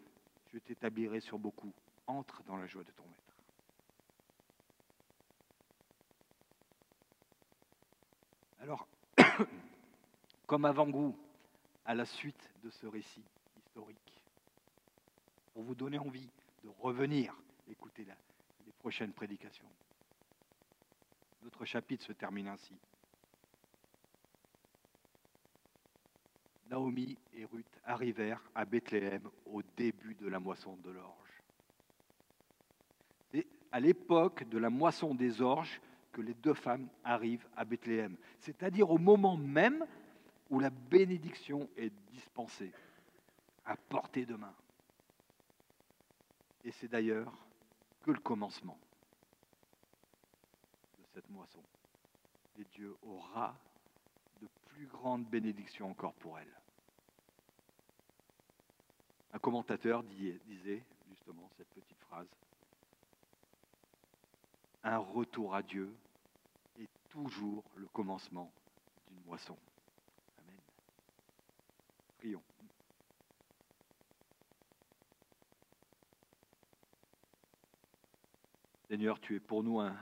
je 0.54 0.60
t'établirai 0.60 1.20
sur 1.20 1.40
beaucoup. 1.40 1.74
Entre 2.08 2.42
dans 2.44 2.56
la 2.58 2.68
joie 2.68 2.84
de 2.84 2.92
ton 2.92 3.04
maître. 3.04 3.36
Alors, 8.62 8.88
comme 10.50 10.66
avant-goût 10.66 11.16
à 11.86 11.94
la 11.94 12.06
suite 12.06 12.50
de 12.64 12.72
ce 12.72 12.88
récit 12.88 13.24
historique, 13.56 14.24
pour 15.54 15.62
vous 15.62 15.76
donner 15.76 16.00
envie 16.00 16.28
de 16.64 16.70
revenir 16.80 17.36
écouter 17.70 18.04
les 18.66 18.72
prochaines 18.80 19.14
prédications. 19.14 19.70
Notre 21.44 21.66
chapitre 21.66 22.04
se 22.04 22.14
termine 22.14 22.48
ainsi. 22.48 22.74
Naomi 26.72 27.16
et 27.36 27.46
Ruth 27.46 27.80
arrivèrent 27.86 28.42
à 28.56 28.66
Bethléem 28.66 29.30
au 29.46 29.62
début 29.78 30.16
de 30.16 30.28
la 30.28 30.40
moisson 30.40 30.78
de 30.78 30.90
l'orge. 30.90 31.44
C'est 33.32 33.46
à 33.72 33.80
l'époque 33.80 34.50
de 34.50 34.58
la 34.58 34.72
moisson 34.72 35.14
des 35.14 35.44
orges 35.44 35.80
que 36.12 36.22
les 36.22 36.34
deux 36.34 36.56
femmes 36.56 36.90
arrivent 37.04 37.48
à 37.56 37.66
Bethléem, 37.66 38.18
c'est-à-dire 38.40 38.90
au 38.90 38.98
moment 38.98 39.38
même 39.38 39.86
où 40.50 40.60
la 40.60 40.70
bénédiction 40.70 41.70
est 41.78 41.94
dispensée, 42.12 42.74
à 43.66 43.76
portée 43.76 44.26
de 44.26 44.36
main. 44.36 44.54
Et 46.64 46.72
c'est 46.72 46.88
d'ailleurs 46.88 47.32
que 48.02 48.12
le 48.12 48.20
commencement 48.20 48.78
de 50.98 51.06
cette 51.14 51.30
moisson. 51.30 51.62
Et 52.58 52.66
Dieu 52.74 52.96
aura 53.04 53.56
de 54.42 54.48
plus 54.66 54.88
grandes 54.88 55.26
bénédictions 55.26 55.90
encore 55.90 56.14
pour 56.16 56.40
elle. 56.40 56.60
Un 59.32 59.40
commentateur 59.40 60.04
disait 60.04 60.84
justement 61.08 61.50
cette 61.58 61.70
petite 61.70 62.00
phrase. 62.00 62.28
Un 64.84 64.98
retour 64.98 65.54
à 65.54 65.62
Dieu 65.62 65.94
est 66.80 66.90
toujours 67.10 67.64
le 67.76 67.86
commencement 67.88 68.52
d'une 69.08 69.24
moisson. 69.26 69.58
Seigneur, 78.90 79.20
tu 79.20 79.36
es 79.36 79.40
pour 79.40 79.62
nous 79.62 79.80
un, 79.80 79.96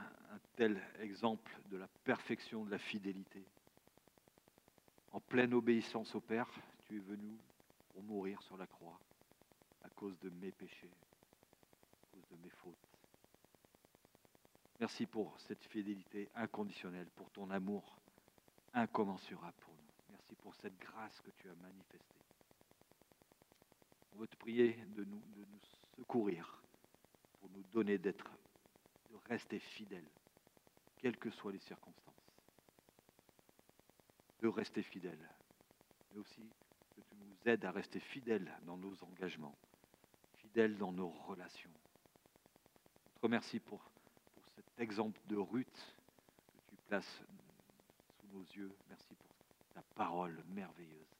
tel 0.56 0.82
exemple 1.00 1.54
de 1.70 1.76
la 1.76 1.86
perfection 2.04 2.64
de 2.64 2.70
la 2.70 2.78
fidélité. 2.78 3.44
En 5.12 5.20
pleine 5.20 5.52
obéissance 5.52 6.14
au 6.14 6.20
Père, 6.20 6.48
tu 6.86 6.96
es 6.96 7.00
venu 7.00 7.36
pour 7.90 8.02
mourir 8.02 8.40
sur 8.40 8.56
la 8.56 8.66
croix 8.66 8.98
à 9.84 9.90
cause 9.90 10.18
de 10.20 10.30
mes 10.30 10.50
péchés, 10.52 10.90
à 12.02 12.06
cause 12.14 12.26
de 12.30 12.36
mes 12.42 12.48
fautes. 12.48 12.88
Merci 14.80 15.04
pour 15.04 15.38
cette 15.38 15.66
fidélité 15.66 16.30
inconditionnelle, 16.34 17.08
pour 17.14 17.30
ton 17.30 17.50
amour 17.50 17.98
incommensurable 18.72 19.56
pour 19.60 19.74
nous. 19.74 20.12
Merci 20.12 20.34
pour 20.36 20.54
cette 20.54 20.78
grâce 20.78 21.20
que 21.20 21.30
tu 21.36 21.50
as 21.50 21.54
manifestée. 21.56 22.24
On 24.14 24.20
veut 24.20 24.28
te 24.28 24.36
prier 24.36 24.78
de 24.96 25.04
nous, 25.04 25.20
de 25.36 25.40
nous 25.40 25.60
secourir, 25.98 26.62
pour 27.38 27.50
nous 27.50 27.62
donner 27.64 27.98
d'être 27.98 28.30
rester 29.28 29.58
fidèle, 29.58 30.08
quelles 30.98 31.16
que 31.16 31.30
soient 31.30 31.52
les 31.52 31.58
circonstances. 31.58 32.14
De 34.40 34.48
rester 34.48 34.82
fidèle, 34.82 35.18
mais 36.12 36.20
aussi 36.20 36.42
que 36.94 37.00
tu 37.00 37.14
nous 37.16 37.50
aides 37.50 37.64
à 37.64 37.70
rester 37.70 38.00
fidèles 38.00 38.52
dans 38.62 38.76
nos 38.76 38.94
engagements, 39.04 39.54
fidèles 40.36 40.76
dans 40.76 40.92
nos 40.92 41.10
relations. 41.10 41.70
Je 43.06 43.20
te 43.20 43.22
remercie 43.22 43.58
pour, 43.60 43.80
pour 43.80 44.48
cet 44.54 44.80
exemple 44.80 45.20
de 45.26 45.36
Ruth 45.36 45.96
que 46.54 46.70
tu 46.70 46.76
places 46.86 47.22
sous 48.20 48.28
nos 48.28 48.44
yeux. 48.44 48.72
Merci 48.88 49.14
pour 49.14 49.34
ta 49.74 49.82
parole 49.96 50.42
merveilleuse. 50.48 51.17